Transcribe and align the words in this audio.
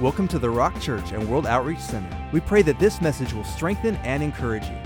Welcome 0.00 0.28
to 0.28 0.38
the 0.38 0.48
Rock 0.48 0.80
Church 0.80 1.12
and 1.12 1.28
World 1.28 1.44
Outreach 1.44 1.78
Center. 1.78 2.08
We 2.32 2.40
pray 2.40 2.62
that 2.62 2.78
this 2.78 3.02
message 3.02 3.34
will 3.34 3.44
strengthen 3.44 3.96
and 3.96 4.22
encourage 4.22 4.64
you. 4.64 4.76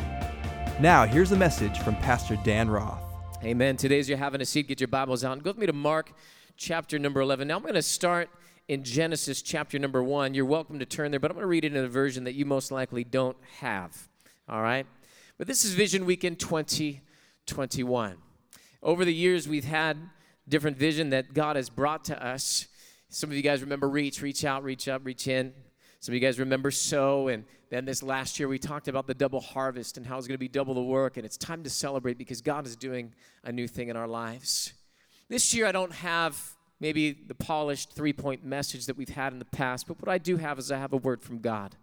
Now, 0.80 1.06
here's 1.06 1.30
a 1.30 1.36
message 1.36 1.78
from 1.78 1.94
Pastor 1.94 2.36
Dan 2.42 2.68
Roth. 2.68 3.00
Amen. 3.44 3.76
Today, 3.76 4.00
as 4.00 4.08
you're 4.08 4.18
having 4.18 4.40
a 4.40 4.44
seat, 4.44 4.66
get 4.66 4.80
your 4.80 4.88
Bibles 4.88 5.22
out. 5.22 5.40
Go 5.44 5.50
with 5.50 5.58
me 5.58 5.66
to 5.66 5.72
Mark 5.72 6.12
chapter 6.56 6.98
number 6.98 7.20
11. 7.20 7.46
Now, 7.46 7.54
I'm 7.54 7.62
going 7.62 7.74
to 7.74 7.82
start 7.82 8.28
in 8.66 8.82
Genesis 8.82 9.40
chapter 9.40 9.78
number 9.78 10.02
1. 10.02 10.34
You're 10.34 10.46
welcome 10.46 10.80
to 10.80 10.84
turn 10.84 11.12
there, 11.12 11.20
but 11.20 11.30
I'm 11.30 11.36
going 11.36 11.44
to 11.44 11.48
read 11.48 11.64
it 11.64 11.76
in 11.76 11.84
a 11.84 11.88
version 11.88 12.24
that 12.24 12.34
you 12.34 12.44
most 12.44 12.72
likely 12.72 13.04
don't 13.04 13.36
have. 13.60 14.08
All 14.48 14.62
right? 14.62 14.84
But 15.38 15.46
this 15.46 15.64
is 15.64 15.74
Vision 15.74 16.06
Weekend 16.06 16.40
2021. 16.40 18.16
Over 18.82 19.04
the 19.04 19.14
years, 19.14 19.46
we've 19.46 19.62
had 19.62 19.96
different 20.48 20.76
vision 20.76 21.10
that 21.10 21.34
God 21.34 21.54
has 21.54 21.70
brought 21.70 22.04
to 22.06 22.20
us. 22.20 22.66
Some 23.14 23.30
of 23.30 23.36
you 23.36 23.42
guys 23.42 23.60
remember 23.60 23.88
reach, 23.88 24.20
reach 24.22 24.44
out, 24.44 24.64
reach 24.64 24.88
up, 24.88 25.02
reach 25.04 25.28
in. 25.28 25.52
Some 26.00 26.12
of 26.12 26.14
you 26.14 26.20
guys 26.20 26.40
remember 26.40 26.72
sow. 26.72 27.28
And 27.28 27.44
then 27.70 27.84
this 27.84 28.02
last 28.02 28.40
year, 28.40 28.48
we 28.48 28.58
talked 28.58 28.88
about 28.88 29.06
the 29.06 29.14
double 29.14 29.38
harvest 29.40 29.96
and 29.96 30.04
how 30.04 30.18
it's 30.18 30.26
going 30.26 30.34
to 30.34 30.38
be 30.38 30.48
double 30.48 30.74
the 30.74 30.82
work. 30.82 31.16
And 31.16 31.24
it's 31.24 31.36
time 31.36 31.62
to 31.62 31.70
celebrate 31.70 32.18
because 32.18 32.40
God 32.40 32.66
is 32.66 32.74
doing 32.74 33.14
a 33.44 33.52
new 33.52 33.68
thing 33.68 33.88
in 33.88 33.96
our 33.96 34.08
lives. 34.08 34.72
This 35.28 35.54
year, 35.54 35.64
I 35.64 35.70
don't 35.70 35.92
have 35.92 36.56
maybe 36.80 37.12
the 37.12 37.36
polished 37.36 37.92
three 37.92 38.12
point 38.12 38.44
message 38.44 38.86
that 38.86 38.96
we've 38.96 39.08
had 39.10 39.32
in 39.32 39.38
the 39.38 39.44
past, 39.44 39.86
but 39.86 40.02
what 40.02 40.08
I 40.08 40.18
do 40.18 40.36
have 40.38 40.58
is 40.58 40.72
I 40.72 40.78
have 40.78 40.92
a 40.92 40.96
word 40.96 41.22
from 41.22 41.38
God. 41.38 41.76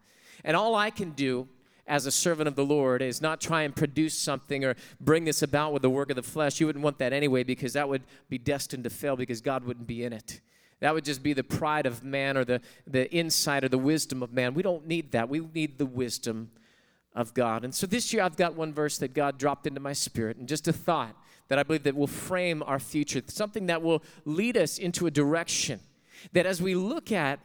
And 0.43 0.57
all 0.57 0.75
I 0.75 0.89
can 0.89 1.11
do 1.11 1.47
as 1.87 2.05
a 2.05 2.11
servant 2.11 2.49
of 2.49 2.57
the 2.57 2.65
Lord 2.65 3.01
is 3.01 3.21
not 3.21 3.39
try 3.39 3.61
and 3.61 3.73
produce 3.73 4.17
something 4.17 4.65
or 4.65 4.75
bring 4.99 5.23
this 5.23 5.41
about 5.41 5.71
with 5.71 5.81
the 5.81 5.89
work 5.89 6.09
of 6.09 6.17
the 6.17 6.23
flesh. 6.23 6.59
You 6.59 6.65
wouldn't 6.65 6.83
want 6.83 6.97
that 6.97 7.13
anyway 7.13 7.43
because 7.43 7.71
that 7.71 7.87
would 7.87 8.03
be 8.27 8.37
destined 8.37 8.83
to 8.83 8.89
fail 8.89 9.15
because 9.15 9.39
God 9.39 9.63
wouldn't 9.63 9.87
be 9.87 10.03
in 10.03 10.11
it. 10.11 10.41
That 10.81 10.93
would 10.93 11.05
just 11.05 11.23
be 11.23 11.33
the 11.33 11.43
pride 11.43 11.85
of 11.85 12.03
man 12.03 12.37
or 12.37 12.43
the, 12.43 12.59
the 12.85 13.09
insight 13.13 13.63
or 13.63 13.69
the 13.69 13.77
wisdom 13.77 14.21
of 14.21 14.33
man. 14.33 14.53
We 14.53 14.63
don't 14.63 14.85
need 14.87 15.11
that. 15.13 15.29
We 15.29 15.39
need 15.39 15.77
the 15.77 15.85
wisdom 15.85 16.51
of 17.15 17.33
God. 17.33 17.63
And 17.63 17.73
so 17.73 17.87
this 17.87 18.11
year 18.11 18.23
I've 18.23 18.35
got 18.35 18.55
one 18.55 18.73
verse 18.73 18.97
that 18.97 19.13
God 19.13 19.37
dropped 19.37 19.67
into 19.67 19.79
my 19.79 19.93
spirit 19.93 20.37
and 20.37 20.47
just 20.47 20.67
a 20.67 20.73
thought 20.73 21.15
that 21.47 21.59
I 21.59 21.63
believe 21.63 21.83
that 21.83 21.95
will 21.95 22.07
frame 22.07 22.63
our 22.65 22.79
future, 22.79 23.21
something 23.27 23.67
that 23.67 23.81
will 23.81 24.03
lead 24.25 24.57
us 24.57 24.77
into 24.77 25.05
a 25.05 25.11
direction 25.11 25.79
that 26.33 26.45
as 26.45 26.61
we 26.61 26.75
look 26.75 27.11
at 27.11 27.39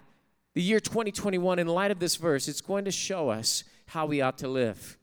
the 0.55 0.63
year 0.63 0.81
2021 0.81 1.59
in 1.59 1.67
light 1.67 1.91
of 1.91 1.99
this 1.99 2.17
verse, 2.17 2.49
it's 2.49 2.61
going 2.61 2.85
to 2.85 2.91
show 2.91 3.29
us 3.29 3.65
how 3.87 4.07
we 4.07 4.21
ought 4.21 4.39
to 4.39 4.49
live. 4.49 4.96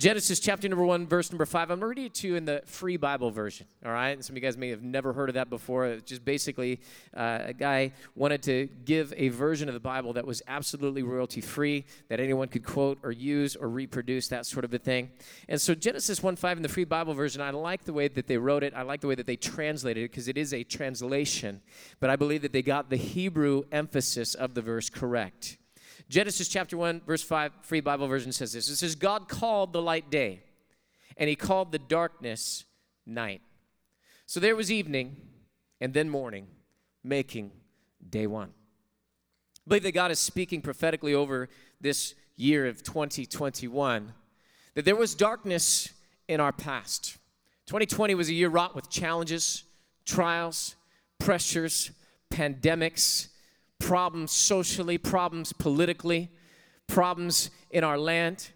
Genesis 0.00 0.40
chapter 0.40 0.66
number 0.66 0.86
one, 0.86 1.06
verse 1.06 1.30
number 1.30 1.44
five. 1.44 1.70
I'm 1.70 1.84
reading 1.84 2.06
it 2.06 2.14
to 2.14 2.28
you 2.28 2.34
in 2.34 2.46
the 2.46 2.62
free 2.64 2.96
Bible 2.96 3.30
version. 3.30 3.66
All 3.84 3.92
right, 3.92 4.12
and 4.12 4.24
some 4.24 4.32
of 4.32 4.38
you 4.38 4.48
guys 4.48 4.56
may 4.56 4.70
have 4.70 4.82
never 4.82 5.12
heard 5.12 5.28
of 5.28 5.34
that 5.34 5.50
before. 5.50 5.84
It's 5.88 6.08
just 6.08 6.24
basically 6.24 6.80
uh, 7.14 7.40
a 7.44 7.52
guy 7.52 7.92
wanted 8.14 8.42
to 8.44 8.70
give 8.86 9.12
a 9.14 9.28
version 9.28 9.68
of 9.68 9.74
the 9.74 9.80
Bible 9.80 10.14
that 10.14 10.26
was 10.26 10.40
absolutely 10.48 11.02
royalty 11.02 11.42
free, 11.42 11.84
that 12.08 12.18
anyone 12.18 12.48
could 12.48 12.64
quote 12.64 12.98
or 13.02 13.12
use 13.12 13.56
or 13.56 13.68
reproduce, 13.68 14.28
that 14.28 14.46
sort 14.46 14.64
of 14.64 14.72
a 14.72 14.78
thing. 14.78 15.10
And 15.50 15.60
so 15.60 15.74
Genesis 15.74 16.22
1 16.22 16.34
5 16.34 16.56
in 16.56 16.62
the 16.62 16.70
free 16.70 16.84
Bible 16.84 17.12
version, 17.12 17.42
I 17.42 17.50
like 17.50 17.84
the 17.84 17.92
way 17.92 18.08
that 18.08 18.26
they 18.26 18.38
wrote 18.38 18.62
it. 18.62 18.72
I 18.74 18.80
like 18.80 19.02
the 19.02 19.06
way 19.06 19.16
that 19.16 19.26
they 19.26 19.36
translated 19.36 20.04
it 20.04 20.12
because 20.12 20.28
it 20.28 20.38
is 20.38 20.54
a 20.54 20.64
translation, 20.64 21.60
but 22.00 22.08
I 22.08 22.16
believe 22.16 22.40
that 22.40 22.54
they 22.54 22.62
got 22.62 22.88
the 22.88 22.96
Hebrew 22.96 23.64
emphasis 23.70 24.34
of 24.34 24.54
the 24.54 24.62
verse 24.62 24.88
correct. 24.88 25.58
Genesis 26.10 26.48
chapter 26.48 26.76
1, 26.76 27.02
verse 27.06 27.22
5, 27.22 27.52
free 27.62 27.80
Bible 27.80 28.08
version 28.08 28.32
says 28.32 28.52
this. 28.52 28.68
It 28.68 28.74
says, 28.74 28.96
God 28.96 29.28
called 29.28 29.72
the 29.72 29.80
light 29.80 30.10
day, 30.10 30.42
and 31.16 31.30
he 31.30 31.36
called 31.36 31.70
the 31.70 31.78
darkness 31.78 32.64
night. 33.06 33.42
So 34.26 34.40
there 34.40 34.56
was 34.56 34.72
evening 34.72 35.16
and 35.80 35.94
then 35.94 36.10
morning, 36.10 36.48
making 37.04 37.52
day 38.08 38.26
one. 38.26 38.48
I 38.48 39.68
believe 39.68 39.84
that 39.84 39.92
God 39.92 40.10
is 40.10 40.18
speaking 40.18 40.62
prophetically 40.62 41.14
over 41.14 41.48
this 41.80 42.16
year 42.34 42.66
of 42.66 42.82
2021 42.82 44.12
that 44.74 44.84
there 44.84 44.96
was 44.96 45.14
darkness 45.14 45.90
in 46.26 46.40
our 46.40 46.52
past. 46.52 47.18
2020 47.66 48.16
was 48.16 48.28
a 48.28 48.34
year 48.34 48.48
wrought 48.48 48.74
with 48.74 48.90
challenges, 48.90 49.62
trials, 50.04 50.74
pressures, 51.20 51.92
pandemics, 52.32 53.28
problems 53.80 54.30
socially, 54.30 54.96
problems 54.98 55.52
politically, 55.52 56.30
problems 56.86 57.50
in 57.70 57.82
our 57.82 57.98
land. 57.98 58.50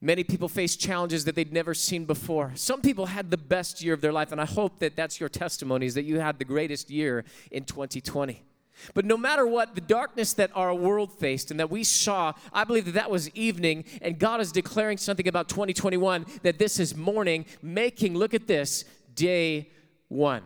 Many 0.00 0.22
people 0.22 0.48
face 0.48 0.76
challenges 0.76 1.24
that 1.24 1.34
they'd 1.34 1.52
never 1.52 1.74
seen 1.74 2.04
before. 2.04 2.52
Some 2.54 2.82
people 2.82 3.06
had 3.06 3.30
the 3.30 3.36
best 3.36 3.82
year 3.82 3.94
of 3.94 4.00
their 4.00 4.12
life, 4.12 4.30
and 4.30 4.40
I 4.40 4.44
hope 4.44 4.78
that 4.78 4.94
that's 4.94 5.18
your 5.18 5.28
testimony, 5.28 5.86
is 5.86 5.94
that 5.94 6.04
you 6.04 6.20
had 6.20 6.38
the 6.38 6.44
greatest 6.44 6.90
year 6.90 7.24
in 7.50 7.64
2020. 7.64 8.44
But 8.92 9.06
no 9.06 9.16
matter 9.16 9.46
what, 9.46 9.74
the 9.74 9.80
darkness 9.80 10.34
that 10.34 10.50
our 10.54 10.74
world 10.74 11.10
faced 11.18 11.50
and 11.50 11.58
that 11.58 11.70
we 11.70 11.82
saw, 11.82 12.34
I 12.52 12.64
believe 12.64 12.84
that 12.84 12.94
that 12.94 13.10
was 13.10 13.30
evening, 13.30 13.84
and 14.02 14.18
God 14.18 14.40
is 14.40 14.52
declaring 14.52 14.98
something 14.98 15.26
about 15.26 15.48
2021 15.48 16.26
that 16.42 16.58
this 16.58 16.78
is 16.78 16.94
morning, 16.94 17.46
making, 17.62 18.14
look 18.14 18.34
at 18.34 18.46
this, 18.46 18.84
day 19.14 19.70
one. 20.08 20.42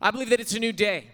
I 0.00 0.10
believe 0.10 0.30
that 0.30 0.40
it's 0.40 0.54
a 0.54 0.58
new 0.58 0.72
day. 0.72 1.08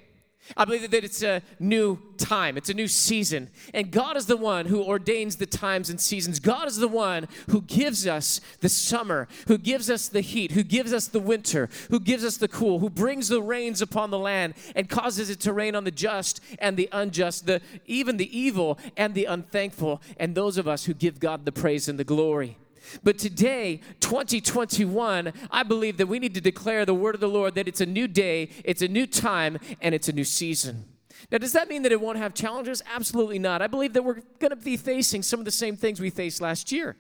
I 0.57 0.65
believe 0.65 0.91
that 0.91 1.05
it's 1.05 1.23
a 1.23 1.43
new 1.59 1.99
time, 2.17 2.57
it's 2.57 2.71
a 2.71 2.75
new 2.75 2.89
season. 2.89 3.51
And 3.75 3.91
God 3.91 4.17
is 4.17 4.27
the 4.27 4.37
one 4.37 4.67
who 4.67 4.83
ordains 4.83 5.37
the 5.37 5.47
times 5.47 5.91
and 5.91 6.01
seasons. 6.01 6.41
God 6.41 6.69
is 6.69 6.77
the 6.77 6.89
one 6.89 7.29
who 7.51 7.63
gives 7.63 8.07
us 8.07 8.41
the 8.61 8.69
summer, 8.69 9.29
who 9.47 9.59
gives 9.59 9.91
us 9.91 10.09
the 10.09 10.21
heat, 10.21 10.53
who 10.53 10.63
gives 10.63 10.93
us 10.93 11.09
the 11.09 11.21
winter, 11.21 11.69
who 11.91 12.01
gives 12.01 12.25
us 12.25 12.37
the 12.37 12.49
cool, 12.49 12.79
who 12.79 12.91
brings 12.91 13.29
the 13.29 13.43
rains 13.43 13.83
upon 13.83 14.11
the 14.11 14.19
land 14.19 14.55
and 14.75 14.89
causes 14.89 15.31
it 15.31 15.41
to 15.41 15.53
rain 15.53 15.75
on 15.75 15.85
the 15.85 15.91
just 15.91 16.41
and 16.59 16.77
the 16.77 16.89
unjust, 16.93 17.47
the 17.47 17.61
even 17.87 18.17
the 18.17 18.39
evil 18.39 18.79
and 18.97 19.15
the 19.15 19.25
unthankful, 19.27 20.03
and 20.19 20.35
those 20.35 20.59
of 20.59 20.67
us 20.67 20.85
who 20.85 20.95
give 20.95 21.21
God 21.21 21.45
the 21.45 21.53
praise 21.53 21.89
and 21.89 21.99
the 21.99 22.05
glory. 22.05 22.57
But 23.03 23.19
today, 23.19 23.81
2021, 24.00 25.32
I 25.50 25.62
believe 25.62 25.97
that 25.97 26.06
we 26.06 26.19
need 26.19 26.34
to 26.34 26.41
declare 26.41 26.84
the 26.84 26.94
word 26.94 27.15
of 27.15 27.21
the 27.21 27.28
Lord 27.28 27.54
that 27.54 27.69
it's 27.69 27.81
a 27.81 27.87
new 27.87 28.09
day, 28.09 28.50
it's 28.65 28.82
a 28.82 28.88
new 28.88 29.06
time, 29.06 29.59
and 29.81 29.94
it's 29.94 30.09
a 30.09 30.12
new 30.12 30.25
season. 30.25 30.84
Now, 31.31 31.38
does 31.38 31.53
that 31.53 31.69
mean 31.69 31.82
that 31.82 31.93
it 31.93 32.00
won't 32.00 32.19
have 32.19 32.34
challenges? 32.34 32.82
Absolutely 32.94 33.38
not. 33.38 33.60
I 33.60 33.66
believe 33.66 33.93
that 33.94 34.03
we're 34.03 34.22
going 34.38 34.50
to 34.50 34.56
be 34.56 34.76
facing 34.76 35.22
some 35.22 35.38
of 35.41 35.44
the 35.44 35.50
same 35.50 35.76
things 35.76 36.00
we 36.00 36.10
faced 36.10 36.41
last 36.41 36.72
year. 36.72 36.97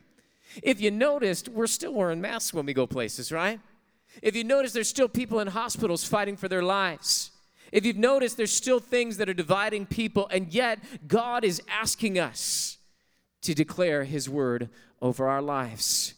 If 0.62 0.80
you 0.80 0.90
noticed, 0.90 1.48
we're 1.48 1.66
still 1.66 1.94
wearing 1.94 2.20
masks 2.20 2.52
when 2.52 2.66
we 2.66 2.74
go 2.74 2.86
places, 2.86 3.30
right? 3.30 3.60
If 4.22 4.34
you 4.34 4.44
notice, 4.44 4.72
there's 4.72 4.88
still 4.88 5.08
people 5.08 5.40
in 5.40 5.48
hospitals 5.48 6.04
fighting 6.04 6.36
for 6.36 6.48
their 6.48 6.62
lives. 6.62 7.30
If 7.70 7.84
you've 7.84 7.96
noticed, 7.96 8.36
there's 8.36 8.52
still 8.52 8.80
things 8.80 9.18
that 9.18 9.28
are 9.28 9.34
dividing 9.34 9.86
people, 9.86 10.26
and 10.30 10.52
yet 10.52 10.78
God 11.06 11.44
is 11.44 11.62
asking 11.68 12.18
us 12.18 12.78
to 13.42 13.54
declare 13.54 14.04
His 14.04 14.28
word 14.28 14.68
over 15.00 15.28
our 15.28 15.42
lives. 15.42 16.14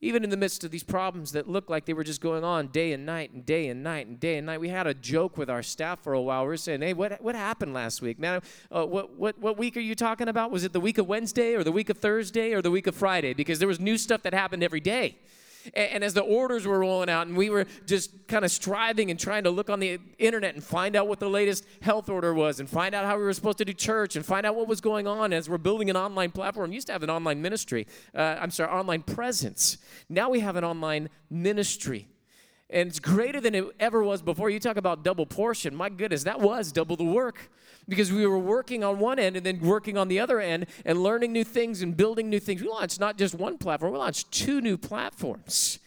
Even 0.00 0.22
in 0.22 0.30
the 0.30 0.36
midst 0.36 0.62
of 0.62 0.70
these 0.70 0.84
problems 0.84 1.32
that 1.32 1.48
looked 1.48 1.68
like 1.68 1.84
they 1.84 1.92
were 1.92 2.04
just 2.04 2.20
going 2.20 2.44
on 2.44 2.68
day 2.68 2.92
and 2.92 3.04
night 3.04 3.32
and 3.32 3.44
day 3.44 3.66
and 3.66 3.82
night 3.82 4.06
and 4.06 4.20
day 4.20 4.36
and 4.36 4.46
night, 4.46 4.60
we 4.60 4.68
had 4.68 4.86
a 4.86 4.94
joke 4.94 5.36
with 5.36 5.50
our 5.50 5.62
staff 5.62 6.00
for 6.04 6.12
a 6.12 6.22
while. 6.22 6.42
We 6.42 6.48
were 6.48 6.56
saying, 6.56 6.82
"Hey, 6.82 6.92
what 6.92 7.20
what 7.20 7.34
happened 7.34 7.74
last 7.74 8.00
week, 8.00 8.16
man? 8.16 8.40
Uh, 8.70 8.86
what 8.86 9.16
what 9.16 9.38
what 9.40 9.58
week 9.58 9.76
are 9.76 9.80
you 9.80 9.96
talking 9.96 10.28
about? 10.28 10.52
Was 10.52 10.62
it 10.62 10.72
the 10.72 10.80
week 10.80 10.98
of 10.98 11.08
Wednesday 11.08 11.54
or 11.54 11.64
the 11.64 11.72
week 11.72 11.90
of 11.90 11.98
Thursday 11.98 12.52
or 12.52 12.62
the 12.62 12.70
week 12.70 12.86
of 12.86 12.94
Friday? 12.94 13.34
Because 13.34 13.58
there 13.58 13.66
was 13.66 13.80
new 13.80 13.98
stuff 13.98 14.22
that 14.22 14.32
happened 14.32 14.62
every 14.62 14.80
day." 14.80 15.18
And, 15.74 15.92
and 15.92 16.04
as 16.04 16.14
the 16.14 16.22
orders 16.22 16.66
were 16.66 16.78
rolling 16.78 17.08
out, 17.08 17.26
and 17.26 17.36
we 17.36 17.50
were 17.50 17.66
just 17.86 18.26
kind 18.28 18.44
of 18.44 18.50
striving 18.50 19.10
and 19.10 19.18
trying 19.18 19.44
to 19.44 19.50
look 19.50 19.70
on 19.70 19.80
the 19.80 19.98
internet 20.18 20.54
and 20.54 20.62
find 20.62 20.96
out 20.96 21.08
what 21.08 21.20
the 21.20 21.28
latest 21.28 21.64
health 21.82 22.08
order 22.08 22.34
was, 22.34 22.60
and 22.60 22.68
find 22.68 22.94
out 22.94 23.04
how 23.04 23.16
we 23.16 23.22
were 23.22 23.32
supposed 23.32 23.58
to 23.58 23.64
do 23.64 23.72
church, 23.72 24.16
and 24.16 24.24
find 24.24 24.46
out 24.46 24.56
what 24.56 24.68
was 24.68 24.80
going 24.80 25.06
on 25.06 25.32
as 25.32 25.48
we're 25.48 25.58
building 25.58 25.90
an 25.90 25.96
online 25.96 26.30
platform. 26.30 26.70
We 26.70 26.76
used 26.76 26.88
to 26.88 26.92
have 26.92 27.02
an 27.02 27.10
online 27.10 27.42
ministry, 27.42 27.86
uh, 28.14 28.36
I'm 28.40 28.50
sorry, 28.50 28.70
online 28.70 29.02
presence. 29.02 29.78
Now 30.08 30.30
we 30.30 30.40
have 30.40 30.56
an 30.56 30.64
online 30.64 31.08
ministry 31.30 32.08
and 32.70 32.88
it's 32.88 33.00
greater 33.00 33.40
than 33.40 33.54
it 33.54 33.64
ever 33.80 34.02
was 34.02 34.20
before. 34.20 34.50
You 34.50 34.60
talk 34.60 34.76
about 34.76 35.02
double 35.02 35.24
portion. 35.24 35.74
My 35.74 35.88
goodness, 35.88 36.24
that 36.24 36.40
was 36.40 36.70
double 36.70 36.96
the 36.96 37.04
work 37.04 37.50
because 37.88 38.12
we 38.12 38.26
were 38.26 38.38
working 38.38 38.84
on 38.84 38.98
one 38.98 39.18
end 39.18 39.36
and 39.36 39.46
then 39.46 39.60
working 39.60 39.96
on 39.96 40.08
the 40.08 40.20
other 40.20 40.40
end 40.40 40.66
and 40.84 41.02
learning 41.02 41.32
new 41.32 41.44
things 41.44 41.80
and 41.82 41.96
building 41.96 42.28
new 42.28 42.38
things. 42.38 42.62
We 42.62 42.68
launched 42.68 43.00
not 43.00 43.16
just 43.16 43.34
one 43.34 43.58
platform, 43.58 43.92
we 43.92 43.98
launched 43.98 44.30
two 44.30 44.60
new 44.60 44.76
platforms. 44.76 45.78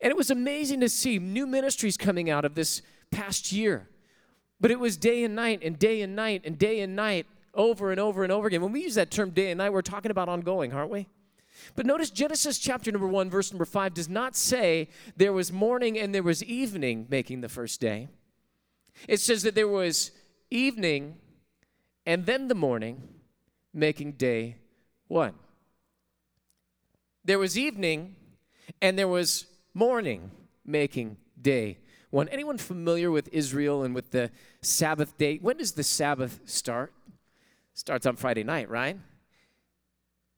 And 0.00 0.10
it 0.10 0.16
was 0.16 0.30
amazing 0.30 0.80
to 0.80 0.88
see 0.88 1.18
new 1.18 1.46
ministries 1.46 1.96
coming 1.96 2.30
out 2.30 2.44
of 2.44 2.54
this 2.54 2.82
past 3.10 3.50
year. 3.50 3.88
But 4.60 4.70
it 4.70 4.78
was 4.78 4.96
day 4.96 5.24
and 5.24 5.34
night 5.34 5.60
and 5.62 5.78
day 5.78 6.02
and 6.02 6.14
night 6.14 6.42
and 6.44 6.58
day 6.58 6.80
and 6.80 6.94
night 6.94 7.26
over 7.54 7.90
and 7.90 7.98
over 7.98 8.22
and 8.22 8.32
over 8.32 8.46
again. 8.46 8.60
When 8.60 8.72
we 8.72 8.82
use 8.82 8.94
that 8.94 9.10
term 9.10 9.30
day 9.30 9.50
and 9.50 9.58
night, 9.58 9.72
we're 9.72 9.82
talking 9.82 10.10
about 10.10 10.28
ongoing, 10.28 10.72
aren't 10.72 10.90
we? 10.90 11.08
But 11.74 11.86
notice 11.86 12.10
Genesis 12.10 12.58
chapter 12.58 12.92
number 12.92 13.08
1, 13.08 13.30
verse 13.30 13.52
number 13.52 13.64
5 13.64 13.94
does 13.94 14.08
not 14.08 14.36
say 14.36 14.88
there 15.16 15.32
was 15.32 15.50
morning 15.50 15.98
and 15.98 16.14
there 16.14 16.22
was 16.22 16.44
evening 16.44 17.06
making 17.08 17.40
the 17.40 17.48
first 17.48 17.80
day. 17.80 18.08
It 19.08 19.20
says 19.20 19.42
that 19.42 19.54
there 19.54 19.68
was 19.68 20.12
evening 20.50 21.16
and 22.08 22.24
then 22.24 22.48
the 22.48 22.54
morning 22.54 23.02
making 23.74 24.12
day 24.12 24.56
1. 25.08 25.34
There 27.22 27.38
was 27.38 27.58
evening 27.58 28.16
and 28.80 28.98
there 28.98 29.06
was 29.06 29.44
morning 29.74 30.30
making 30.64 31.18
day 31.38 31.76
1. 32.08 32.28
Anyone 32.28 32.56
familiar 32.56 33.10
with 33.10 33.28
Israel 33.30 33.82
and 33.82 33.94
with 33.94 34.10
the 34.10 34.30
Sabbath 34.62 35.18
day? 35.18 35.36
When 35.36 35.58
does 35.58 35.72
the 35.72 35.82
Sabbath 35.82 36.40
start? 36.46 36.94
Starts 37.74 38.06
on 38.06 38.16
Friday 38.16 38.42
night, 38.42 38.70
right? 38.70 38.96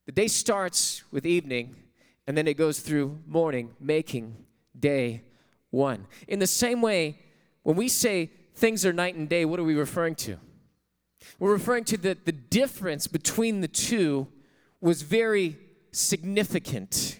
The 0.07 0.11
day 0.11 0.27
starts 0.27 1.05
with 1.09 1.25
evening, 1.25 1.77
and 2.27 2.37
then 2.37 2.49
it 2.49 2.55
goes 2.55 2.81
through 2.81 3.19
morning, 3.25 3.75
making 3.79 4.35
day 4.77 5.23
one. 5.69 6.07
In 6.27 6.39
the 6.39 6.47
same 6.47 6.81
way, 6.81 7.17
when 7.63 7.77
we 7.77 7.87
say 7.87 8.29
things 8.55 8.85
are 8.85 8.91
night 8.91 9.15
and 9.15 9.29
day, 9.29 9.45
what 9.45 9.57
are 9.57 9.63
we 9.63 9.75
referring 9.75 10.15
to? 10.15 10.37
We're 11.39 11.53
referring 11.53 11.85
to 11.85 11.97
that 11.97 12.25
the 12.25 12.31
difference 12.31 13.07
between 13.07 13.61
the 13.61 13.67
two 13.67 14.27
was 14.79 15.01
very 15.01 15.57
significant. 15.91 17.19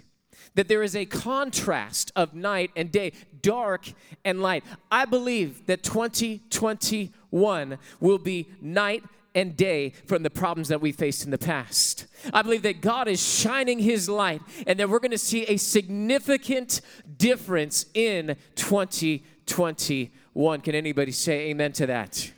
That 0.55 0.67
there 0.67 0.83
is 0.83 0.95
a 0.95 1.05
contrast 1.05 2.11
of 2.15 2.33
night 2.33 2.71
and 2.75 2.91
day, 2.91 3.13
dark 3.41 3.93
and 4.25 4.41
light. 4.41 4.65
I 4.91 5.05
believe 5.05 5.65
that 5.67 5.83
2021 5.83 7.77
will 8.01 8.17
be 8.17 8.49
night 8.59 9.03
and 9.33 9.55
day 9.55 9.93
from 10.05 10.23
the 10.23 10.29
problems 10.29 10.67
that 10.67 10.81
we 10.81 10.91
faced 10.91 11.23
in 11.23 11.31
the 11.31 11.37
past. 11.37 12.05
I 12.33 12.41
believe 12.41 12.63
that 12.63 12.81
God 12.81 13.07
is 13.07 13.25
shining 13.25 13.79
His 13.79 14.09
light 14.09 14.41
and 14.67 14.77
that 14.79 14.89
we're 14.89 14.99
going 14.99 15.11
to 15.11 15.17
see 15.17 15.45
a 15.45 15.55
significant 15.55 16.81
difference 17.17 17.85
in 17.93 18.35
2021. 18.55 20.61
Can 20.61 20.75
anybody 20.75 21.13
say 21.13 21.49
amen 21.49 21.71
to 21.73 21.85
that? 21.87 22.31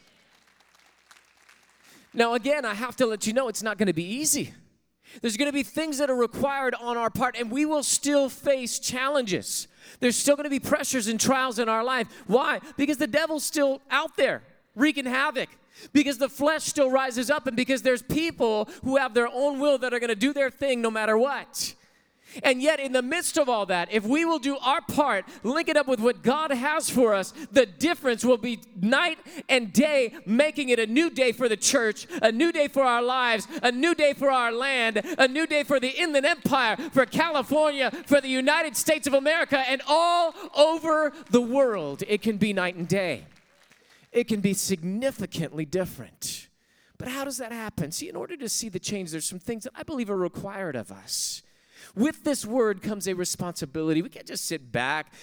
Now, 2.13 2.33
again, 2.33 2.65
I 2.65 2.73
have 2.73 2.95
to 2.97 3.05
let 3.05 3.25
you 3.25 3.33
know 3.33 3.47
it's 3.47 3.63
not 3.63 3.77
going 3.77 3.87
to 3.87 3.93
be 3.93 4.05
easy. 4.05 4.53
There's 5.21 5.37
going 5.37 5.49
to 5.49 5.53
be 5.53 5.63
things 5.63 5.97
that 5.99 6.09
are 6.09 6.15
required 6.15 6.75
on 6.75 6.97
our 6.97 7.09
part, 7.09 7.35
and 7.37 7.51
we 7.51 7.65
will 7.65 7.83
still 7.83 8.29
face 8.29 8.79
challenges. 8.79 9.67
There's 9.99 10.15
still 10.15 10.35
going 10.35 10.45
to 10.45 10.49
be 10.49 10.59
pressures 10.59 11.07
and 11.07 11.19
trials 11.19 11.59
in 11.59 11.69
our 11.69 11.83
life. 11.83 12.07
Why? 12.27 12.59
Because 12.77 12.97
the 12.97 13.07
devil's 13.07 13.43
still 13.43 13.81
out 13.91 14.17
there 14.17 14.41
wreaking 14.75 15.05
havoc 15.05 15.49
because 15.91 16.17
the 16.17 16.29
flesh 16.29 16.63
still 16.63 16.89
rises 16.89 17.29
up 17.29 17.47
and 17.47 17.55
because 17.55 17.81
there's 17.81 18.01
people 18.01 18.69
who 18.83 18.97
have 18.97 19.13
their 19.13 19.27
own 19.27 19.59
will 19.59 19.77
that 19.79 19.93
are 19.93 19.99
going 19.99 20.09
to 20.09 20.15
do 20.15 20.33
their 20.33 20.49
thing 20.49 20.81
no 20.81 20.91
matter 20.91 21.17
what. 21.17 21.73
And 22.41 22.61
yet, 22.61 22.79
in 22.79 22.91
the 22.91 23.01
midst 23.01 23.37
of 23.37 23.47
all 23.47 23.65
that, 23.67 23.91
if 23.91 24.03
we 24.03 24.25
will 24.25 24.39
do 24.39 24.57
our 24.57 24.81
part, 24.81 25.25
link 25.43 25.69
it 25.69 25.77
up 25.77 25.87
with 25.87 25.99
what 25.99 26.23
God 26.23 26.51
has 26.51 26.89
for 26.89 27.13
us, 27.13 27.33
the 27.51 27.65
difference 27.65 28.25
will 28.25 28.37
be 28.37 28.59
night 28.79 29.19
and 29.49 29.71
day, 29.71 30.15
making 30.25 30.69
it 30.69 30.79
a 30.79 30.87
new 30.87 31.09
day 31.09 31.31
for 31.31 31.47
the 31.47 31.57
church, 31.57 32.07
a 32.21 32.31
new 32.31 32.51
day 32.51 32.67
for 32.67 32.83
our 32.83 33.01
lives, 33.01 33.47
a 33.61 33.71
new 33.71 33.93
day 33.93 34.13
for 34.13 34.31
our 34.31 34.51
land, 34.51 35.01
a 35.17 35.27
new 35.27 35.45
day 35.45 35.63
for 35.63 35.79
the 35.79 35.89
Inland 35.89 36.25
Empire, 36.25 36.77
for 36.91 37.05
California, 37.05 37.91
for 38.05 38.21
the 38.21 38.29
United 38.29 38.75
States 38.75 39.05
of 39.07 39.13
America, 39.13 39.59
and 39.69 39.81
all 39.87 40.33
over 40.55 41.13
the 41.29 41.41
world. 41.41 42.03
It 42.07 42.21
can 42.21 42.37
be 42.37 42.53
night 42.53 42.75
and 42.75 42.87
day 42.87 43.25
it 44.13 44.27
can 44.27 44.39
be 44.39 44.53
significantly 44.53 45.65
different. 45.65 46.47
But 46.97 47.07
how 47.07 47.25
does 47.25 47.37
that 47.39 47.51
happen? 47.51 47.91
See, 47.91 48.07
in 48.07 48.15
order 48.15 48.37
to 48.37 48.47
see 48.47 48.69
the 48.69 48.79
change, 48.79 49.11
there's 49.11 49.27
some 49.27 49.39
things 49.39 49.63
that 49.63 49.73
I 49.75 49.83
believe 49.83 50.09
are 50.09 50.17
required 50.17 50.75
of 50.75 50.91
us. 50.91 51.41
With 51.95 52.23
this 52.23 52.45
word 52.45 52.81
comes 52.81 53.07
a 53.07 53.13
responsibility. 53.13 54.01
We 54.01 54.09
can't 54.09 54.27
just 54.27 54.45
sit 54.45 54.71
back, 54.71 55.13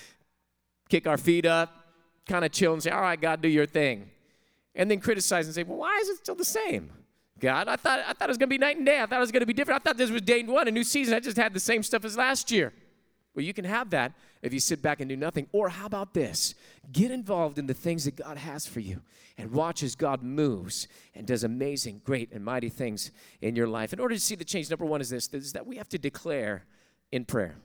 kick 0.89 1.07
our 1.07 1.19
feet 1.19 1.47
up, 1.47 1.75
kind 2.27 2.45
of 2.45 2.53
chill 2.53 2.73
and 2.73 2.83
say, 2.83 2.91
All 2.91 3.01
right, 3.01 3.21
God, 3.21 3.43
do 3.43 3.49
your 3.49 3.67
thing. 3.67 4.11
And 4.75 4.91
then 4.91 5.01
criticize 5.01 5.47
and 5.47 5.55
say, 5.55 5.63
Well, 5.63 5.79
why 5.79 5.99
is 6.03 6.09
it 6.09 6.19
still 6.19 6.35
the 6.35 6.45
same? 6.45 6.91
God, 7.39 7.69
I 7.69 7.77
thought, 7.77 8.01
I 8.07 8.13
thought 8.13 8.29
it 8.29 8.29
was 8.29 8.39
going 8.39 8.49
to 8.49 8.55
be 8.55 8.59
night 8.59 8.77
and 8.77 8.85
day. 8.85 9.01
I 9.01 9.07
thought 9.07 9.17
it 9.17 9.21
was 9.21 9.33
going 9.33 9.41
to 9.41 9.47
be 9.47 9.55
different. 9.55 9.81
I 9.81 9.89
thought 9.89 9.97
this 9.97 10.11
was 10.11 10.23
day 10.23 10.43
one, 10.43 10.69
a 10.69 10.71
new 10.71 10.85
season. 10.85 11.15
I 11.15 11.21
just 11.21 11.39
had 11.39 11.55
the 11.55 11.61
same 11.61 11.83
stuff 11.83 12.05
as 12.05 12.17
last 12.17 12.51
year. 12.51 12.73
Well, 13.35 13.45
you 13.45 13.55
can 13.55 13.65
have 13.65 13.91
that 13.91 14.13
if 14.43 14.53
you 14.53 14.61
sit 14.61 14.83
back 14.83 15.01
and 15.01 15.09
do 15.09 15.17
nothing. 15.17 15.47
Or 15.53 15.69
how 15.69 15.87
about 15.87 16.15
this? 16.15 16.55
Get 16.93 17.11
involved 17.11 17.59
in 17.59 17.67
the 17.67 17.75
things 17.75 18.05
that 18.05 18.17
God 18.17 18.39
has 18.39 18.67
for 18.67 18.81
you 18.81 19.03
and 19.37 19.53
watch 19.53 19.83
as 19.83 19.95
God 19.95 20.23
moves 20.23 20.89
and 21.15 21.27
does 21.27 21.45
amazing, 21.45 22.03
great, 22.05 22.31
and 22.33 22.45
mighty 22.45 22.69
things 22.69 23.11
in 23.41 23.57
your 23.57 23.67
life. 23.67 23.93
In 23.93 24.01
order 24.01 24.15
to 24.15 24.21
see 24.21 24.35
the 24.35 24.45
change, 24.45 24.71
number 24.71 24.85
one 24.85 25.01
is 25.01 25.11
this 25.11 25.29
is 25.33 25.53
that 25.53 25.67
we 25.67 25.77
have 25.77 25.89
to 25.91 25.99
declare 25.99 26.65
in 27.13 27.25
prayer. 27.25 27.57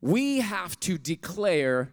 We 0.00 0.40
have 0.40 0.78
to 0.80 0.98
declare 0.98 1.92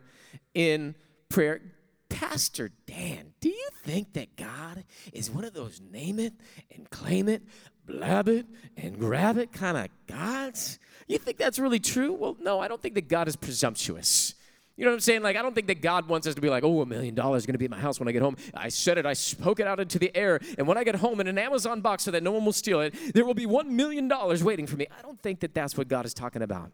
in 0.54 0.96
prayer. 1.30 1.62
Pastor 2.10 2.72
Dan, 2.86 3.34
do 3.40 3.48
you 3.48 3.70
think 3.84 4.14
that 4.14 4.36
God 4.36 4.84
is 5.14 5.32
one 5.32 5.46
of 5.46 5.54
those 5.54 5.80
name 5.80 6.20
it 6.20 6.34
and 6.76 6.90
claim 6.90 7.30
it, 7.30 7.42
blab 7.86 8.28
it 8.28 8.46
and 8.76 9.00
grab 9.00 9.38
it 9.38 9.54
kind 9.54 9.78
of 9.78 9.88
gods? 10.08 10.78
You 11.12 11.18
think 11.18 11.38
that's 11.38 11.60
really 11.60 11.80
true? 11.80 12.13
Well, 12.13 12.38
no, 12.40 12.62
I 12.62 12.69
don't 12.69 12.81
think 12.81 12.96
that 12.96 13.10
God 13.10 13.28
is 13.28 13.36
presumptuous. 13.36 14.34
You 14.78 14.86
know 14.86 14.92
what 14.92 14.96
I'm 14.96 15.02
saying? 15.02 15.24
Like, 15.24 15.36
I 15.36 15.42
don't 15.42 15.54
think 15.54 15.68
that 15.68 15.81
God 15.81 16.08
wants 16.08 16.25
us 16.25 16.36
to 16.36 16.42
be 16.42 16.50
like, 16.50 16.63
oh, 16.63 16.81
a 16.81 16.86
million 16.86 17.13
dollars 17.16 17.42
is 17.42 17.46
going 17.46 17.54
to 17.56 17.60
be 17.60 17.66
in 17.66 17.72
my 17.72 17.80
house 17.80 18.00
when 18.00 18.08
I 18.08 18.13
get 18.13 18.22
home. 18.22 18.38
I 18.54 18.69
said 18.69 18.98
it, 18.98 19.06
I 19.06 19.12
spoke 19.12 19.60
it 19.60 19.68
out 19.68 19.81
into 19.81 20.00
the 20.00 20.16
air. 20.16 20.40
And 20.58 20.66
when 20.68 20.78
I 20.78 20.86
get 20.86 20.96
home 20.96 21.19
in 21.19 21.28
an 21.28 21.38
Amazon 21.38 21.81
box 21.81 22.04
so 22.04 22.12
that 22.12 22.24
no 22.24 22.31
one 22.31 22.46
will 22.46 22.54
steal 22.54 22.80
it, 22.80 22.96
there 23.13 23.25
will 23.25 23.34
be 23.34 23.46
$1 23.46 23.66
million 23.66 24.10
waiting 24.42 24.66
for 24.66 24.78
me. 24.78 24.88
I 24.98 25.02
don't 25.02 25.22
think 25.22 25.42
that 25.42 25.54
that's 25.54 25.78
what 25.78 25.90
God 25.90 26.06
is 26.06 26.13
talking 26.13 26.44
about. 26.44 26.72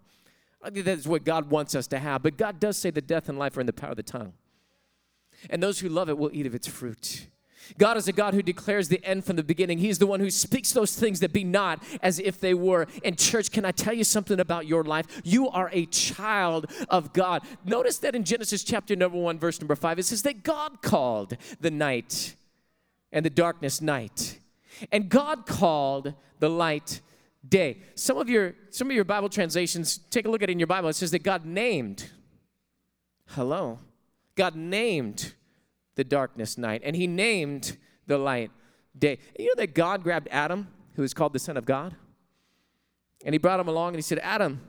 I 0.62 0.70
think 0.70 0.86
that's 0.86 1.08
what 1.08 1.24
God 1.24 1.50
wants 1.50 1.74
us 1.74 1.88
to 1.88 1.98
have. 1.98 2.22
But 2.22 2.38
God 2.38 2.60
does 2.60 2.78
say 2.78 2.92
that 2.92 3.08
death 3.08 3.30
and 3.30 3.40
life 3.40 3.58
are 3.58 3.62
in 3.62 3.66
the 3.66 3.74
power 3.74 3.90
of 3.90 3.98
the 3.98 4.04
tongue. 4.04 4.34
And 5.50 5.64
those 5.64 5.80
who 5.80 5.90
love 5.90 6.10
it 6.10 6.18
will 6.20 6.30
eat 6.32 6.46
of 6.46 6.54
its 6.54 6.68
fruit. 6.68 7.26
God 7.78 7.98
is 7.98 8.08
a 8.08 8.14
God 8.14 8.34
who 8.34 8.42
declares 8.42 8.90
the 8.90 9.04
end 9.04 9.26
from 9.26 9.36
the 9.36 9.44
beginning. 9.44 9.78
He's 9.78 10.00
the 10.00 10.08
one 10.08 10.20
who 10.20 10.30
speaks 10.30 10.72
those 10.72 10.96
things 10.96 11.20
that 11.20 11.34
be 11.34 11.44
not 11.44 11.84
as 12.02 12.20
if 12.20 12.40
they 12.40 12.54
were. 12.54 12.88
And, 13.04 13.18
church, 13.18 13.52
can 13.52 13.66
I 13.66 13.72
tell 13.72 13.94
you 13.94 14.04
something 14.04 14.40
about 14.40 14.68
your 14.68 14.84
life? 14.84 15.22
You 15.24 15.50
are 15.50 15.70
a 15.74 15.86
child 15.88 16.68
of 16.90 17.14
God. 17.14 17.44
Notice 17.66 17.98
that 18.00 18.16
in 18.16 18.24
Genesis 18.24 18.64
chapter 18.64 18.96
number 18.96 19.18
one, 19.18 19.40
verse 19.40 19.60
number 19.60 19.76
five, 19.76 20.00
it 20.00 20.04
says 20.04 20.24
that 20.24 20.44
God 20.44 20.82
called 20.82 21.38
the 21.60 21.72
night 21.72 22.36
and 23.12 23.26
the 23.26 23.30
darkness 23.30 23.82
night. 23.82 24.40
And 24.92 25.10
God 25.10 25.46
called 25.46 26.14
the 26.40 26.50
light 26.50 27.02
day. 27.48 27.78
Some 27.96 28.18
of 28.18 28.30
your 28.30 28.56
some 28.70 28.90
of 28.90 28.96
your 28.96 29.06
Bible 29.06 29.30
translations, 29.30 29.98
take 29.98 30.26
a 30.26 30.30
look 30.30 30.44
at 30.44 30.50
it 30.50 30.52
in 30.52 30.60
your 30.60 30.68
Bible. 30.68 30.90
It 30.90 30.94
says 30.94 31.12
that 31.12 31.24
God 31.24 31.46
named. 31.46 32.10
Hello. 33.28 33.80
God 34.36 34.56
named 34.56 35.34
the 35.98 36.06
darkness 36.06 36.58
night, 36.58 36.82
and 36.86 36.96
he 36.96 37.08
named 37.08 37.76
the 38.06 38.18
light 38.18 38.52
day. 38.98 39.18
You 39.38 39.48
know 39.48 39.56
that 39.58 39.74
God 39.76 40.04
grabbed 40.04 40.30
Adam, 40.32 40.70
who 40.96 41.04
is 41.04 41.14
called 41.14 41.34
the 41.34 41.40
Son 41.40 41.58
of 41.58 41.66
God, 41.66 41.96
and 43.26 43.34
he 43.34 43.40
brought 43.40 43.60
him 43.60 43.68
along 43.68 43.90
and 43.90 43.98
he 43.98 44.02
said, 44.02 44.20
Adam, 44.20 44.62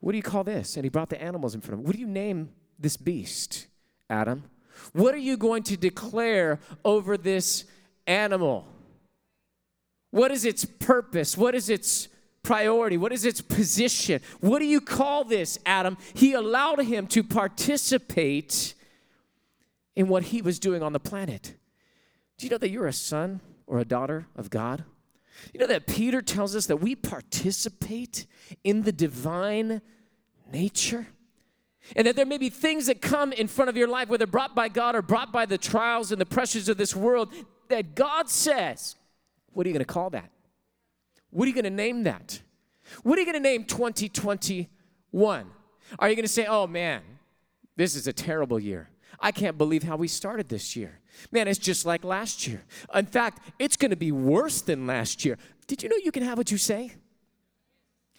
what 0.00 0.12
do 0.12 0.16
you 0.18 0.22
call 0.22 0.44
this? 0.44 0.76
And 0.76 0.84
he 0.84 0.88
brought 0.88 1.10
the 1.10 1.20
animals 1.22 1.54
in 1.54 1.60
front 1.60 1.74
of 1.74 1.78
him. 1.80 1.84
What 1.84 1.94
do 1.94 2.00
you 2.00 2.06
name 2.06 2.50
this 2.78 2.96
beast, 2.96 3.66
Adam? 4.08 4.44
What 4.92 5.14
are 5.14 5.18
you 5.18 5.36
going 5.36 5.62
to 5.64 5.76
declare 5.76 6.58
over 6.84 7.16
this 7.16 7.64
animal? 8.06 8.66
What 10.10 10.30
is 10.30 10.44
its 10.44 10.64
purpose? 10.64 11.36
What 11.36 11.54
is 11.54 11.68
its 11.68 12.08
priority? 12.42 12.96
What 12.96 13.12
is 13.12 13.24
its 13.24 13.40
position? 13.40 14.20
What 14.40 14.60
do 14.60 14.64
you 14.64 14.80
call 14.80 15.24
this, 15.24 15.58
Adam? 15.66 15.98
He 16.14 16.32
allowed 16.32 16.84
him 16.84 17.06
to 17.08 17.22
participate 17.22 18.74
in 19.96 20.08
what 20.08 20.24
he 20.24 20.42
was 20.42 20.60
doing 20.60 20.82
on 20.82 20.92
the 20.92 21.00
planet. 21.00 21.54
Do 22.36 22.46
you 22.46 22.50
know 22.50 22.58
that 22.58 22.68
you're 22.68 22.86
a 22.86 22.92
son 22.92 23.40
or 23.66 23.78
a 23.78 23.84
daughter 23.84 24.26
of 24.36 24.50
God? 24.50 24.84
You 25.52 25.60
know 25.60 25.66
that 25.66 25.86
Peter 25.86 26.22
tells 26.22 26.54
us 26.54 26.66
that 26.66 26.76
we 26.76 26.94
participate 26.94 28.26
in 28.62 28.82
the 28.82 28.92
divine 28.92 29.80
nature? 30.52 31.08
And 31.94 32.06
that 32.06 32.16
there 32.16 32.26
may 32.26 32.38
be 32.38 32.50
things 32.50 32.86
that 32.86 33.00
come 33.00 33.32
in 33.32 33.46
front 33.46 33.68
of 33.68 33.76
your 33.76 33.86
life, 33.86 34.08
whether 34.08 34.26
brought 34.26 34.54
by 34.54 34.68
God 34.68 34.96
or 34.96 35.02
brought 35.02 35.32
by 35.32 35.46
the 35.46 35.56
trials 35.56 36.10
and 36.10 36.20
the 36.20 36.26
pressures 36.26 36.68
of 36.68 36.76
this 36.76 36.96
world, 36.96 37.32
that 37.68 37.94
God 37.94 38.28
says, 38.28 38.96
What 39.52 39.66
are 39.66 39.68
you 39.68 39.72
going 39.72 39.84
to 39.84 39.92
call 39.92 40.10
that? 40.10 40.30
What 41.30 41.44
are 41.44 41.48
you 41.48 41.54
going 41.54 41.64
to 41.64 41.70
name 41.70 42.02
that? 42.04 42.40
What 43.02 43.18
are 43.18 43.20
you 43.20 43.26
going 43.26 43.42
to 43.42 43.48
name 43.48 43.64
2021? 43.64 45.46
Are 45.98 46.08
you 46.08 46.14
going 46.16 46.24
to 46.24 46.28
say, 46.28 46.46
Oh 46.46 46.66
man, 46.66 47.02
this 47.76 47.94
is 47.94 48.08
a 48.08 48.12
terrible 48.12 48.58
year? 48.58 48.88
I 49.20 49.32
can't 49.32 49.56
believe 49.56 49.82
how 49.82 49.96
we 49.96 50.08
started 50.08 50.48
this 50.48 50.76
year. 50.76 51.00
Man, 51.32 51.48
it's 51.48 51.58
just 51.58 51.86
like 51.86 52.04
last 52.04 52.46
year. 52.46 52.62
In 52.94 53.06
fact, 53.06 53.42
it's 53.58 53.76
going 53.76 53.90
to 53.90 53.96
be 53.96 54.12
worse 54.12 54.60
than 54.60 54.86
last 54.86 55.24
year. 55.24 55.38
Did 55.66 55.82
you 55.82 55.88
know 55.88 55.96
you 56.04 56.12
can 56.12 56.22
have 56.22 56.38
what 56.38 56.50
you 56.50 56.58
say? 56.58 56.92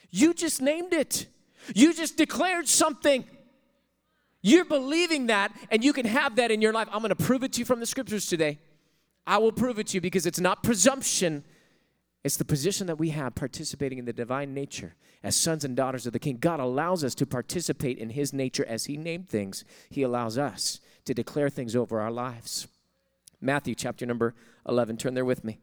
You 0.10 0.34
just 0.34 0.62
named 0.62 0.94
it. 0.94 1.28
You 1.76 1.94
just 1.94 2.18
declared 2.18 2.68
something. 2.68 3.26
You're 4.42 4.66
believing 4.66 5.28
that, 5.28 5.52
and 5.72 5.84
you 5.84 5.94
can 5.94 6.06
have 6.06 6.38
that 6.38 6.52
in 6.52 6.62
your 6.62 6.74
life. 6.74 6.88
I'm 6.92 7.00
going 7.00 7.10
to 7.10 7.16
prove 7.16 7.44
it 7.44 7.54
to 7.54 7.60
you 7.60 7.66
from 7.66 7.80
the 7.80 7.86
scriptures 7.86 8.28
today. 8.28 8.60
I 9.26 9.40
will 9.40 9.52
prove 9.52 9.78
it 9.78 9.88
to 9.88 9.96
you 9.96 10.02
because 10.02 10.26
it's 10.26 10.40
not 10.40 10.64
presumption, 10.64 11.44
it's 12.28 12.36
the 12.36 12.44
position 12.44 12.88
that 12.88 13.00
we 13.00 13.12
have 13.12 13.36
participating 13.36 14.00
in 14.00 14.04
the 14.04 14.12
divine 14.12 14.54
nature 14.54 14.96
as 15.24 15.34
sons 15.34 15.64
and 15.64 15.78
daughters 15.78 16.06
of 16.06 16.12
the 16.12 16.20
King. 16.20 16.36
God 16.38 16.60
allows 16.60 17.02
us 17.06 17.16
to 17.16 17.26
participate 17.26 17.98
in 17.98 18.10
His 18.10 18.34
nature 18.34 18.66
as 18.66 18.84
He 18.84 18.98
named 18.98 19.30
things. 19.30 19.64
He 19.90 20.04
allows 20.04 20.38
us 20.38 20.82
to 21.06 21.14
declare 21.14 21.50
things 21.50 21.74
over 21.74 22.02
our 22.02 22.12
lives. 22.12 22.68
Matthew 23.40 23.76
chapter 23.76 24.06
number 24.06 24.36
11. 24.68 24.98
Turn 24.98 25.14
there 25.14 25.24
with 25.24 25.46
me. 25.46 25.60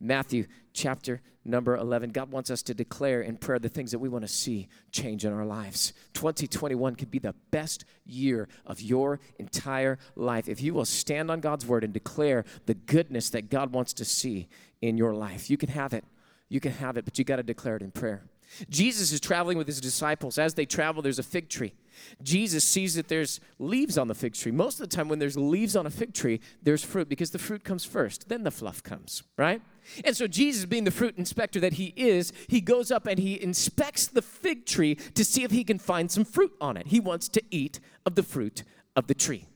Matthew 0.00 0.46
chapter 0.72 1.22
number 1.44 1.76
11. 1.76 2.10
God 2.10 2.30
wants 2.30 2.50
us 2.50 2.62
to 2.64 2.74
declare 2.74 3.22
in 3.22 3.36
prayer 3.36 3.58
the 3.58 3.68
things 3.68 3.92
that 3.92 3.98
we 3.98 4.08
want 4.08 4.24
to 4.24 4.32
see 4.32 4.68
change 4.90 5.24
in 5.24 5.32
our 5.32 5.46
lives. 5.46 5.92
2021 6.14 6.96
could 6.96 7.10
be 7.10 7.18
the 7.18 7.34
best 7.50 7.84
year 8.04 8.48
of 8.66 8.80
your 8.80 9.20
entire 9.38 9.98
life 10.16 10.48
if 10.48 10.60
you 10.60 10.74
will 10.74 10.84
stand 10.84 11.30
on 11.30 11.40
God's 11.40 11.64
word 11.64 11.84
and 11.84 11.92
declare 11.92 12.44
the 12.66 12.74
goodness 12.74 13.30
that 13.30 13.48
God 13.48 13.72
wants 13.72 13.92
to 13.94 14.04
see 14.04 14.48
in 14.82 14.98
your 14.98 15.14
life. 15.14 15.48
You 15.48 15.56
can 15.56 15.70
have 15.70 15.92
it. 15.92 16.04
You 16.48 16.60
can 16.60 16.72
have 16.72 16.96
it, 16.96 17.04
but 17.04 17.18
you 17.18 17.24
got 17.24 17.36
to 17.36 17.42
declare 17.42 17.76
it 17.76 17.82
in 17.82 17.90
prayer. 17.90 18.24
Jesus 18.68 19.12
is 19.12 19.20
traveling 19.20 19.58
with 19.58 19.66
his 19.66 19.80
disciples. 19.80 20.38
As 20.38 20.54
they 20.54 20.66
travel, 20.66 21.02
there's 21.02 21.18
a 21.18 21.24
fig 21.24 21.48
tree. 21.48 21.74
Jesus 22.22 22.64
sees 22.64 22.94
that 22.94 23.08
there's 23.08 23.40
leaves 23.58 23.96
on 23.98 24.08
the 24.08 24.14
fig 24.14 24.34
tree. 24.34 24.52
Most 24.52 24.80
of 24.80 24.88
the 24.88 24.94
time, 24.94 25.08
when 25.08 25.18
there's 25.18 25.36
leaves 25.36 25.76
on 25.76 25.86
a 25.86 25.90
fig 25.90 26.14
tree, 26.14 26.40
there's 26.62 26.84
fruit 26.84 27.08
because 27.08 27.30
the 27.30 27.38
fruit 27.38 27.64
comes 27.64 27.84
first, 27.84 28.28
then 28.28 28.44
the 28.44 28.50
fluff 28.50 28.82
comes, 28.82 29.22
right? 29.36 29.62
And 30.04 30.16
so, 30.16 30.26
Jesus, 30.26 30.64
being 30.64 30.84
the 30.84 30.90
fruit 30.90 31.16
inspector 31.16 31.60
that 31.60 31.74
he 31.74 31.92
is, 31.96 32.32
he 32.48 32.60
goes 32.60 32.90
up 32.90 33.06
and 33.06 33.18
he 33.18 33.40
inspects 33.40 34.06
the 34.06 34.22
fig 34.22 34.66
tree 34.66 34.96
to 35.14 35.24
see 35.24 35.44
if 35.44 35.50
he 35.50 35.64
can 35.64 35.78
find 35.78 36.10
some 36.10 36.24
fruit 36.24 36.52
on 36.60 36.76
it. 36.76 36.88
He 36.88 37.00
wants 37.00 37.28
to 37.30 37.42
eat 37.50 37.80
of 38.04 38.14
the 38.14 38.22
fruit 38.22 38.62
of 38.94 39.06
the 39.06 39.14
tree. 39.14 39.46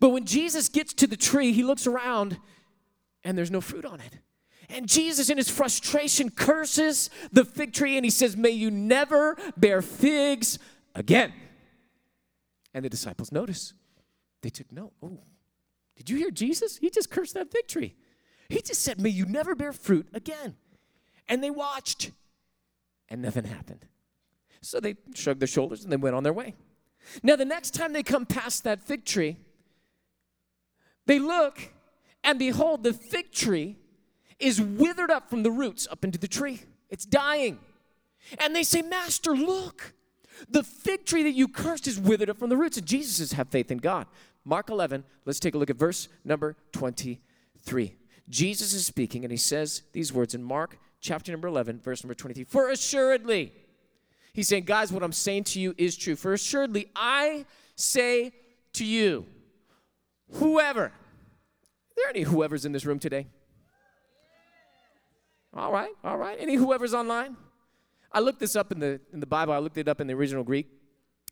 But 0.00 0.10
when 0.10 0.24
Jesus 0.24 0.68
gets 0.68 0.94
to 0.94 1.06
the 1.06 1.16
tree, 1.16 1.52
he 1.52 1.62
looks 1.62 1.86
around 1.86 2.38
and 3.22 3.36
there's 3.36 3.50
no 3.50 3.60
fruit 3.60 3.84
on 3.84 4.00
it. 4.00 4.18
And 4.68 4.88
Jesus, 4.88 5.30
in 5.30 5.36
his 5.36 5.50
frustration, 5.50 6.30
curses 6.30 7.10
the 7.32 7.44
fig 7.44 7.72
tree 7.72 7.96
and 7.96 8.04
he 8.04 8.10
says, 8.10 8.36
May 8.36 8.50
you 8.50 8.70
never 8.70 9.36
bear 9.56 9.82
figs 9.82 10.58
again. 10.94 11.32
And 12.72 12.84
the 12.84 12.88
disciples 12.88 13.30
notice. 13.30 13.74
They 14.42 14.50
took 14.50 14.70
note. 14.72 14.92
Oh, 15.02 15.20
did 15.96 16.10
you 16.10 16.16
hear 16.16 16.30
Jesus? 16.30 16.78
He 16.78 16.90
just 16.90 17.10
cursed 17.10 17.34
that 17.34 17.50
fig 17.50 17.68
tree. 17.68 17.94
He 18.48 18.60
just 18.60 18.82
said, 18.82 19.00
May 19.00 19.10
you 19.10 19.26
never 19.26 19.54
bear 19.54 19.72
fruit 19.72 20.08
again. 20.12 20.56
And 21.28 21.42
they 21.42 21.50
watched, 21.50 22.10
and 23.08 23.22
nothing 23.22 23.44
happened. 23.44 23.86
So 24.60 24.80
they 24.80 24.96
shrugged 25.14 25.40
their 25.40 25.46
shoulders 25.46 25.84
and 25.84 25.92
they 25.92 25.96
went 25.96 26.14
on 26.14 26.22
their 26.22 26.32
way. 26.32 26.54
Now, 27.22 27.36
the 27.36 27.44
next 27.44 27.72
time 27.72 27.92
they 27.92 28.02
come 28.02 28.24
past 28.26 28.64
that 28.64 28.82
fig 28.82 29.04
tree, 29.04 29.36
they 31.06 31.18
look, 31.18 31.72
and 32.22 32.38
behold, 32.38 32.82
the 32.82 32.94
fig 32.94 33.30
tree 33.30 33.76
is 34.38 34.60
withered 34.60 35.10
up 35.10 35.30
from 35.30 35.42
the 35.42 35.50
roots 35.50 35.86
up 35.90 36.04
into 36.04 36.18
the 36.18 36.28
tree. 36.28 36.62
It's 36.90 37.04
dying. 37.04 37.58
And 38.38 38.54
they 38.54 38.62
say, 38.62 38.82
Master, 38.82 39.32
look, 39.32 39.94
the 40.48 40.62
fig 40.62 41.04
tree 41.04 41.22
that 41.22 41.32
you 41.32 41.48
cursed 41.48 41.86
is 41.86 41.98
withered 41.98 42.30
up 42.30 42.38
from 42.38 42.50
the 42.50 42.56
roots. 42.56 42.76
And 42.76 42.86
Jesus 42.86 43.16
says, 43.16 43.32
Have 43.32 43.48
faith 43.48 43.70
in 43.70 43.78
God. 43.78 44.06
Mark 44.44 44.68
11, 44.68 45.04
let's 45.24 45.40
take 45.40 45.54
a 45.54 45.58
look 45.58 45.70
at 45.70 45.76
verse 45.76 46.08
number 46.24 46.56
23. 46.72 47.94
Jesus 48.28 48.74
is 48.74 48.86
speaking, 48.86 49.24
and 49.24 49.30
he 49.30 49.36
says 49.36 49.82
these 49.92 50.12
words 50.12 50.34
in 50.34 50.42
Mark 50.42 50.78
chapter 51.00 51.32
number 51.32 51.48
11, 51.48 51.80
verse 51.80 52.02
number 52.02 52.14
23. 52.14 52.44
For 52.44 52.70
assuredly, 52.70 53.52
he's 54.32 54.48
saying, 54.48 54.64
Guys, 54.64 54.92
what 54.92 55.02
I'm 55.02 55.12
saying 55.12 55.44
to 55.44 55.60
you 55.60 55.74
is 55.78 55.96
true. 55.96 56.16
For 56.16 56.32
assuredly, 56.32 56.90
I 56.96 57.44
say 57.76 58.32
to 58.74 58.84
you, 58.84 59.26
whoever, 60.32 60.84
are 60.84 60.92
there 61.96 62.08
any 62.10 62.22
whoever's 62.22 62.64
in 62.64 62.72
this 62.72 62.84
room 62.84 62.98
today? 62.98 63.26
All 65.56 65.72
right, 65.72 65.92
all 66.02 66.16
right. 66.16 66.36
Any 66.40 66.56
whoever's 66.56 66.94
online? 66.94 67.36
I 68.12 68.20
looked 68.20 68.40
this 68.40 68.56
up 68.56 68.72
in 68.72 68.80
the, 68.80 69.00
in 69.12 69.20
the 69.20 69.26
Bible, 69.26 69.52
I 69.52 69.58
looked 69.58 69.78
it 69.78 69.88
up 69.88 70.00
in 70.00 70.06
the 70.06 70.14
original 70.14 70.44
Greek. 70.44 70.68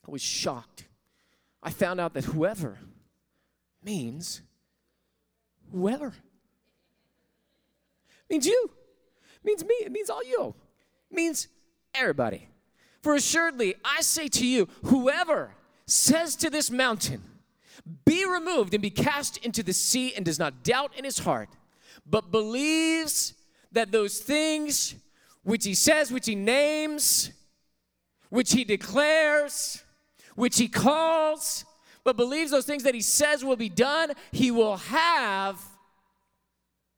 I 0.06 0.10
was 0.10 0.22
shocked. 0.22 0.86
I 1.62 1.70
found 1.70 2.00
out 2.00 2.14
that 2.14 2.24
whoever 2.24 2.78
means 3.84 4.42
whoever. 5.70 6.12
Means 8.28 8.46
you. 8.46 8.70
Means 9.44 9.64
me. 9.64 9.74
It 9.80 9.92
means 9.92 10.10
all 10.10 10.24
you. 10.24 10.54
It 11.10 11.14
means 11.14 11.48
everybody. 11.94 12.48
For 13.02 13.14
assuredly, 13.14 13.74
I 13.84 14.00
say 14.02 14.28
to 14.28 14.46
you, 14.46 14.68
whoever 14.84 15.54
says 15.86 16.36
to 16.36 16.50
this 16.50 16.70
mountain, 16.70 17.22
be 18.04 18.24
removed 18.24 18.74
and 18.74 18.82
be 18.82 18.90
cast 18.90 19.38
into 19.38 19.62
the 19.62 19.72
sea, 19.72 20.14
and 20.14 20.24
does 20.24 20.38
not 20.38 20.62
doubt 20.62 20.92
in 20.96 21.04
his 21.04 21.18
heart, 21.18 21.48
but 22.06 22.30
believes 22.30 23.34
that 23.72 23.90
those 23.90 24.18
things 24.18 24.94
which 25.42 25.64
he 25.64 25.74
says, 25.74 26.12
which 26.12 26.26
he 26.26 26.34
names, 26.34 27.32
which 28.28 28.52
he 28.52 28.64
declares, 28.64 29.82
which 30.34 30.58
he 30.58 30.68
calls, 30.68 31.64
but 32.04 32.16
believes 32.16 32.50
those 32.50 32.64
things 32.64 32.82
that 32.84 32.94
he 32.94 33.00
says 33.00 33.44
will 33.44 33.56
be 33.56 33.68
done, 33.68 34.12
he 34.30 34.50
will 34.50 34.76
have. 34.76 35.60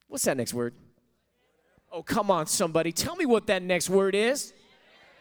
What's 0.09 0.25
that 0.25 0.37
next 0.37 0.54
word? 0.54 0.75
Oh, 1.90 2.02
come 2.02 2.31
on, 2.31 2.47
somebody. 2.47 2.93
Tell 2.93 3.16
me 3.16 3.26
what 3.26 3.47
that 3.47 3.62
next 3.62 3.88
word 3.88 4.14
is. 4.14 4.52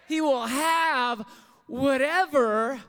He 0.08 0.22
will 0.22 0.46
have 0.46 1.26
whatever 1.68 2.82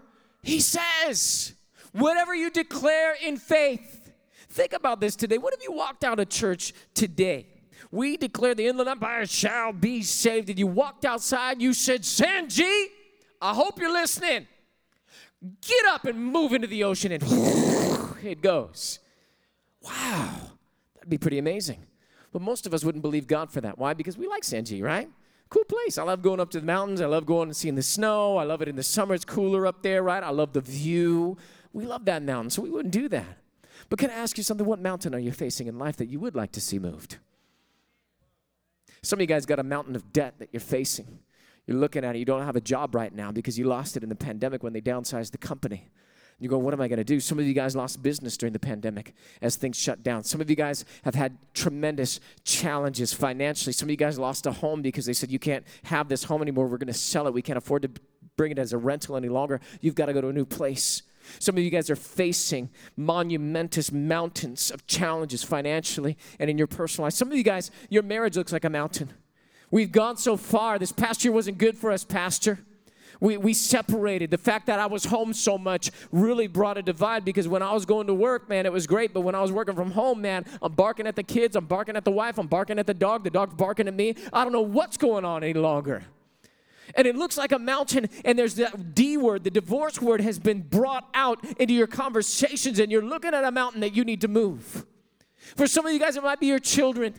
he 0.42 0.60
says, 0.60 1.54
whatever 1.92 2.34
you 2.34 2.50
declare 2.50 3.14
in 3.22 3.36
faith. 3.36 4.12
Think 4.50 4.72
about 4.72 5.00
this 5.00 5.16
today. 5.16 5.38
What 5.38 5.54
if 5.54 5.62
you 5.62 5.72
walked 5.72 6.04
out 6.04 6.18
of 6.20 6.28
church 6.28 6.72
today 6.94 7.46
we 7.94 8.16
declare 8.16 8.56
the 8.56 8.66
inland 8.66 8.88
empire 8.88 9.24
shall 9.24 9.72
be 9.72 10.02
saved. 10.02 10.50
And 10.50 10.58
you 10.58 10.66
walked 10.66 11.04
outside, 11.04 11.62
you 11.62 11.72
said, 11.72 12.02
Sanji, 12.02 12.86
I 13.40 13.54
hope 13.54 13.78
you're 13.78 13.92
listening. 13.92 14.48
Get 15.60 15.86
up 15.86 16.04
and 16.04 16.18
move 16.18 16.52
into 16.52 16.66
the 16.66 16.82
ocean, 16.82 17.12
and 17.12 17.22
it 18.24 18.42
goes. 18.42 18.98
Wow, 19.80 20.30
that'd 20.94 21.08
be 21.08 21.18
pretty 21.18 21.38
amazing. 21.38 21.86
But 22.32 22.42
most 22.42 22.66
of 22.66 22.74
us 22.74 22.82
wouldn't 22.82 23.02
believe 23.02 23.28
God 23.28 23.52
for 23.52 23.60
that. 23.60 23.78
Why? 23.78 23.94
Because 23.94 24.18
we 24.18 24.26
like 24.26 24.42
Sanji, 24.42 24.82
right? 24.82 25.08
Cool 25.48 25.64
place. 25.64 25.96
I 25.96 26.02
love 26.02 26.20
going 26.20 26.40
up 26.40 26.50
to 26.50 26.60
the 26.60 26.66
mountains. 26.66 27.00
I 27.00 27.06
love 27.06 27.26
going 27.26 27.48
and 27.48 27.56
seeing 27.56 27.76
the 27.76 27.82
snow. 27.82 28.38
I 28.38 28.44
love 28.44 28.60
it 28.60 28.66
in 28.66 28.74
the 28.74 28.82
summer. 28.82 29.14
It's 29.14 29.24
cooler 29.24 29.68
up 29.68 29.82
there, 29.84 30.02
right? 30.02 30.22
I 30.22 30.30
love 30.30 30.52
the 30.52 30.62
view. 30.62 31.36
We 31.72 31.84
love 31.86 32.06
that 32.06 32.24
mountain, 32.24 32.50
so 32.50 32.62
we 32.62 32.70
wouldn't 32.70 32.92
do 32.92 33.08
that. 33.10 33.38
But 33.88 34.00
can 34.00 34.10
I 34.10 34.14
ask 34.14 34.36
you 34.36 34.42
something? 34.42 34.66
What 34.66 34.80
mountain 34.80 35.14
are 35.14 35.20
you 35.20 35.30
facing 35.30 35.68
in 35.68 35.78
life 35.78 35.96
that 35.98 36.06
you 36.06 36.18
would 36.18 36.34
like 36.34 36.50
to 36.52 36.60
see 36.60 36.80
moved? 36.80 37.18
Some 39.04 39.18
of 39.18 39.20
you 39.20 39.26
guys 39.26 39.46
got 39.46 39.58
a 39.58 39.62
mountain 39.62 39.94
of 39.94 40.12
debt 40.12 40.34
that 40.38 40.48
you're 40.52 40.60
facing. 40.60 41.18
You're 41.66 41.78
looking 41.78 42.04
at 42.04 42.16
it, 42.16 42.18
you 42.18 42.24
don't 42.24 42.44
have 42.44 42.56
a 42.56 42.60
job 42.60 42.94
right 42.94 43.14
now 43.14 43.32
because 43.32 43.58
you 43.58 43.64
lost 43.66 43.96
it 43.96 44.02
in 44.02 44.08
the 44.08 44.14
pandemic 44.14 44.62
when 44.62 44.72
they 44.72 44.80
downsized 44.80 45.30
the 45.30 45.38
company. 45.38 45.90
You 46.38 46.48
go, 46.48 46.58
what 46.58 46.74
am 46.74 46.80
I 46.80 46.88
going 46.88 46.98
to 46.98 47.04
do? 47.04 47.20
Some 47.20 47.38
of 47.38 47.46
you 47.46 47.54
guys 47.54 47.76
lost 47.76 48.02
business 48.02 48.36
during 48.36 48.52
the 48.52 48.58
pandemic 48.58 49.14
as 49.40 49.56
things 49.56 49.78
shut 49.78 50.02
down. 50.02 50.24
Some 50.24 50.40
of 50.40 50.50
you 50.50 50.56
guys 50.56 50.84
have 51.04 51.14
had 51.14 51.38
tremendous 51.54 52.18
challenges 52.42 53.12
financially. 53.12 53.72
Some 53.72 53.86
of 53.86 53.90
you 53.90 53.96
guys 53.96 54.18
lost 54.18 54.44
a 54.46 54.52
home 54.52 54.82
because 54.82 55.06
they 55.06 55.12
said, 55.12 55.30
you 55.30 55.38
can't 55.38 55.64
have 55.84 56.08
this 56.08 56.24
home 56.24 56.42
anymore. 56.42 56.66
We're 56.66 56.78
going 56.78 56.88
to 56.88 56.92
sell 56.92 57.26
it. 57.28 57.32
We 57.32 57.40
can't 57.40 57.56
afford 57.56 57.82
to 57.82 57.90
bring 58.36 58.50
it 58.50 58.58
as 58.58 58.72
a 58.72 58.78
rental 58.78 59.16
any 59.16 59.28
longer. 59.28 59.60
You've 59.80 59.94
got 59.94 60.06
to 60.06 60.12
go 60.12 60.20
to 60.20 60.28
a 60.28 60.32
new 60.32 60.44
place. 60.44 61.02
Some 61.38 61.56
of 61.56 61.62
you 61.62 61.70
guys 61.70 61.90
are 61.90 61.96
facing 61.96 62.70
monumentous 62.96 63.92
mountains 63.92 64.70
of 64.70 64.86
challenges 64.86 65.42
financially 65.42 66.16
and 66.38 66.50
in 66.50 66.58
your 66.58 66.66
personal 66.66 67.06
life. 67.06 67.14
Some 67.14 67.30
of 67.30 67.36
you 67.36 67.44
guys, 67.44 67.70
your 67.90 68.02
marriage 68.02 68.36
looks 68.36 68.52
like 68.52 68.64
a 68.64 68.70
mountain. 68.70 69.12
We've 69.70 69.92
gone 69.92 70.16
so 70.16 70.36
far. 70.36 70.78
This 70.78 70.92
past 70.92 71.24
year 71.24 71.32
wasn't 71.32 71.58
good 71.58 71.76
for 71.76 71.90
us, 71.90 72.04
Pastor. 72.04 72.60
We, 73.20 73.36
we 73.36 73.54
separated. 73.54 74.30
The 74.30 74.38
fact 74.38 74.66
that 74.66 74.78
I 74.78 74.86
was 74.86 75.04
home 75.04 75.32
so 75.32 75.56
much 75.56 75.90
really 76.12 76.46
brought 76.46 76.78
a 76.78 76.82
divide 76.82 77.24
because 77.24 77.48
when 77.48 77.62
I 77.62 77.72
was 77.72 77.86
going 77.86 78.06
to 78.08 78.14
work, 78.14 78.48
man, 78.48 78.66
it 78.66 78.72
was 78.72 78.86
great. 78.86 79.14
But 79.14 79.22
when 79.22 79.34
I 79.34 79.40
was 79.40 79.52
working 79.52 79.74
from 79.74 79.92
home, 79.92 80.20
man, 80.20 80.44
I'm 80.60 80.72
barking 80.72 81.06
at 81.06 81.16
the 81.16 81.22
kids, 81.22 81.56
I'm 81.56 81.66
barking 81.66 81.96
at 81.96 82.04
the 82.04 82.10
wife, 82.10 82.38
I'm 82.38 82.48
barking 82.48 82.78
at 82.78 82.86
the 82.86 82.94
dog, 82.94 83.24
the 83.24 83.30
dog's 83.30 83.54
barking 83.54 83.88
at 83.88 83.94
me. 83.94 84.14
I 84.32 84.44
don't 84.44 84.52
know 84.52 84.60
what's 84.60 84.96
going 84.96 85.24
on 85.24 85.42
any 85.42 85.54
longer 85.54 86.04
and 86.94 87.06
it 87.06 87.16
looks 87.16 87.36
like 87.36 87.52
a 87.52 87.58
mountain, 87.58 88.08
and 88.24 88.38
there's 88.38 88.54
that 88.56 88.94
D 88.94 89.16
word, 89.16 89.44
the 89.44 89.50
divorce 89.50 90.00
word 90.00 90.20
has 90.20 90.38
been 90.38 90.62
brought 90.62 91.08
out 91.14 91.44
into 91.58 91.74
your 91.74 91.86
conversations, 91.86 92.78
and 92.78 92.92
you're 92.92 93.04
looking 93.04 93.34
at 93.34 93.44
a 93.44 93.50
mountain 93.50 93.80
that 93.80 93.94
you 93.94 94.04
need 94.04 94.20
to 94.20 94.28
move. 94.28 94.86
For 95.56 95.66
some 95.66 95.86
of 95.86 95.92
you 95.92 95.98
guys, 95.98 96.16
it 96.16 96.22
might 96.22 96.40
be 96.40 96.46
your 96.46 96.58
children 96.58 97.14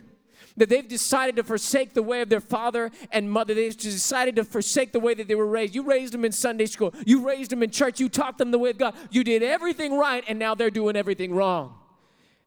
that 0.56 0.70
they've 0.70 0.88
decided 0.88 1.36
to 1.36 1.44
forsake 1.44 1.92
the 1.92 2.02
way 2.02 2.22
of 2.22 2.30
their 2.30 2.40
father 2.40 2.90
and 3.12 3.30
mother. 3.30 3.52
They've 3.52 3.76
decided 3.76 4.36
to 4.36 4.44
forsake 4.44 4.92
the 4.92 5.00
way 5.00 5.12
that 5.12 5.28
they 5.28 5.34
were 5.34 5.46
raised. 5.46 5.74
You 5.74 5.82
raised 5.82 6.14
them 6.14 6.24
in 6.24 6.32
Sunday 6.32 6.66
school, 6.66 6.94
you 7.04 7.26
raised 7.26 7.50
them 7.50 7.62
in 7.62 7.70
church, 7.70 8.00
you 8.00 8.08
taught 8.08 8.38
them 8.38 8.50
the 8.50 8.58
way 8.58 8.70
of 8.70 8.78
God. 8.78 8.94
You 9.10 9.22
did 9.22 9.42
everything 9.42 9.98
right, 9.98 10.24
and 10.26 10.38
now 10.38 10.54
they're 10.54 10.70
doing 10.70 10.96
everything 10.96 11.34
wrong. 11.34 11.74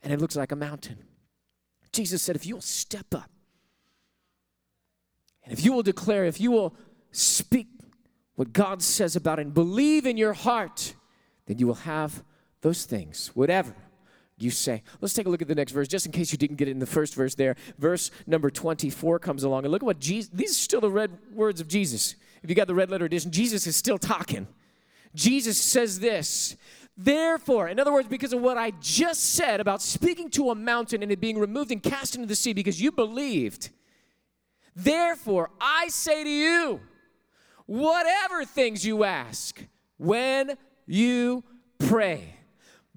And 0.01 0.11
it 0.11 0.19
looks 0.19 0.35
like 0.35 0.51
a 0.51 0.55
mountain. 0.55 0.97
Jesus 1.91 2.21
said, 2.21 2.35
if 2.35 2.45
you'll 2.45 2.61
step 2.61 3.13
up, 3.13 3.29
and 5.43 5.57
if 5.57 5.65
you 5.65 5.73
will 5.73 5.83
declare, 5.83 6.25
if 6.25 6.39
you 6.39 6.51
will 6.51 6.75
speak 7.11 7.67
what 8.35 8.53
God 8.53 8.81
says 8.81 9.15
about 9.15 9.39
it 9.39 9.43
and 9.43 9.53
believe 9.53 10.05
in 10.05 10.17
your 10.17 10.33
heart, 10.33 10.93
then 11.45 11.57
you 11.57 11.67
will 11.67 11.73
have 11.75 12.23
those 12.61 12.85
things, 12.85 13.31
whatever 13.33 13.73
you 14.37 14.51
say. 14.51 14.83
Let's 15.01 15.13
take 15.13 15.27
a 15.27 15.29
look 15.29 15.41
at 15.41 15.47
the 15.47 15.55
next 15.55 15.71
verse, 15.71 15.87
just 15.87 16.05
in 16.05 16.11
case 16.11 16.31
you 16.31 16.37
didn't 16.37 16.55
get 16.55 16.67
it 16.67 16.71
in 16.71 16.79
the 16.79 16.85
first 16.85 17.15
verse 17.15 17.35
there. 17.35 17.55
Verse 17.77 18.11
number 18.25 18.49
24 18.49 19.19
comes 19.19 19.43
along, 19.43 19.65
and 19.65 19.71
look 19.71 19.83
at 19.83 19.85
what 19.85 19.99
Jesus, 19.99 20.29
these 20.33 20.51
are 20.51 20.61
still 20.61 20.81
the 20.81 20.89
red 20.89 21.17
words 21.33 21.59
of 21.59 21.67
Jesus. 21.67 22.15
If 22.41 22.49
you 22.49 22.55
got 22.55 22.67
the 22.67 22.75
red 22.75 22.89
letter 22.89 23.05
edition, 23.05 23.31
Jesus 23.31 23.67
is 23.67 23.75
still 23.75 23.97
talking. 23.97 24.47
Jesus 25.13 25.59
says 25.59 25.99
this, 25.99 26.55
Therefore, 26.95 27.67
in 27.67 27.79
other 27.79 27.93
words, 27.93 28.07
because 28.07 28.33
of 28.33 28.41
what 28.41 28.57
I 28.57 28.71
just 28.81 29.33
said 29.33 29.59
about 29.59 29.81
speaking 29.81 30.29
to 30.31 30.49
a 30.49 30.55
mountain 30.55 31.01
and 31.01 31.11
it 31.11 31.19
being 31.19 31.39
removed 31.39 31.71
and 31.71 31.81
cast 31.81 32.15
into 32.15 32.27
the 32.27 32.35
sea, 32.35 32.53
because 32.53 32.81
you 32.81 32.91
believed 32.91 33.69
Therefore, 34.75 35.49
I 35.59 35.89
say 35.89 36.23
to 36.23 36.29
you, 36.29 36.79
whatever 37.69 38.45
things 38.45 38.83
you 38.83 39.03
ask, 39.03 39.63
when 39.97 40.57
you 40.87 41.43
pray, 41.77 42.33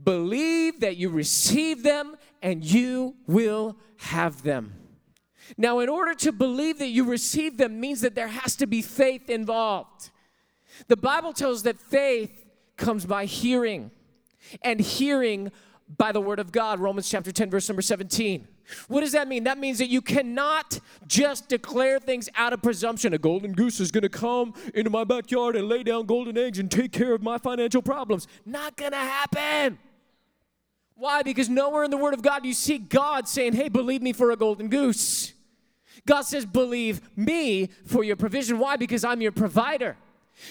believe 0.03 0.81
that 0.81 0.97
you 0.97 1.11
receive 1.11 1.83
them 1.83 2.17
and 2.41 2.65
you 2.65 3.15
will 3.27 3.77
have 3.99 4.43
them. 4.43 4.73
Now, 5.59 5.81
in 5.81 5.91
order 5.91 6.15
to 6.15 6.33
believe 6.33 6.79
that 6.79 6.89
you 6.89 7.05
receive 7.05 7.59
them 7.59 7.81
means 7.81 8.01
that 8.01 8.15
there 8.15 8.29
has 8.29 8.57
to 8.57 8.67
be 8.67 8.81
faith 8.81 9.29
involved. 9.29 10.11
The 10.89 10.97
Bible 10.97 11.35
tells 11.35 11.65
that 11.65 11.79
faith 11.79 12.47
comes 12.79 13.05
by 13.05 13.27
hearing, 13.27 13.91
and 14.63 14.81
hearing 14.81 15.53
by 15.99 16.13
the 16.13 16.21
word 16.21 16.39
of 16.39 16.53
God. 16.53 16.81
Romans 16.81 17.09
chapter 17.09 17.33
10, 17.33 17.51
verse 17.51 17.69
number 17.69 17.83
17. 17.83 18.47
What 18.89 19.01
does 19.01 19.13
that 19.13 19.29
mean? 19.29 19.45
That 19.45 19.59
means 19.59 19.79
that 19.79 19.89
you 19.89 20.01
cannot 20.01 20.79
just 21.07 21.49
declare 21.49 21.99
things 21.99 22.29
out 22.37 22.53
of 22.53 22.63
presumption. 22.63 23.13
A 23.13 23.19
golden 23.19 23.53
goose 23.53 23.81
is 23.81 23.91
going 23.91 24.03
to 24.03 24.09
come 24.09 24.55
into 24.75 24.91
my 24.91 25.05
backyard 25.05 25.57
and 25.57 25.69
lay 25.69 25.83
down 25.83 26.07
golden 26.07 26.39
eggs 26.39 26.59
and 26.59 26.71
take 26.71 26.93
care 26.93 27.13
of 27.13 27.23
my 27.23 27.39
financial 27.39 27.83
problems. 27.83 28.27
Not 28.47 28.77
going 28.77 28.93
to 28.93 28.99
happen. 28.99 29.79
Why? 30.95 31.23
Because 31.23 31.49
nowhere 31.49 31.85
in 31.85 31.91
the 31.91 31.97
Word 31.97 32.15
of 32.15 32.23
God 32.23 32.43
do 32.43 32.49
you 32.49 32.55
see 32.55 32.79
God 32.79 33.27
saying, 33.27 33.55
Hey, 33.55 33.69
believe 33.69 34.03
me 34.03 34.13
for 34.13 34.31
a 34.31 34.37
golden 34.37 34.69
goose. 34.69 35.33
God 36.07 36.23
says, 36.23 36.47
Believe 36.47 37.01
me 37.17 37.71
for 37.85 38.05
your 38.05 38.17
provision. 38.17 38.59
Why? 38.59 38.77
Because 38.77 39.05
I'm 39.05 39.21
your 39.21 39.33
provider. 39.33 39.97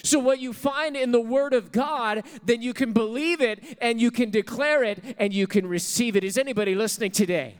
So, 0.03 0.19
what 0.19 0.39
you 0.39 0.53
find 0.53 0.95
in 0.95 1.11
the 1.11 1.21
Word 1.21 1.53
of 1.53 1.71
God, 1.71 2.23
then 2.43 2.61
you 2.61 2.73
can 2.73 2.93
believe 2.93 3.41
it 3.41 3.77
and 3.81 3.99
you 3.99 4.11
can 4.11 4.29
declare 4.29 4.83
it 4.83 5.15
and 5.17 5.33
you 5.33 5.47
can 5.47 5.67
receive 5.67 6.15
it. 6.15 6.23
Is 6.23 6.37
anybody 6.37 6.75
listening 6.75 7.11
today? 7.11 7.57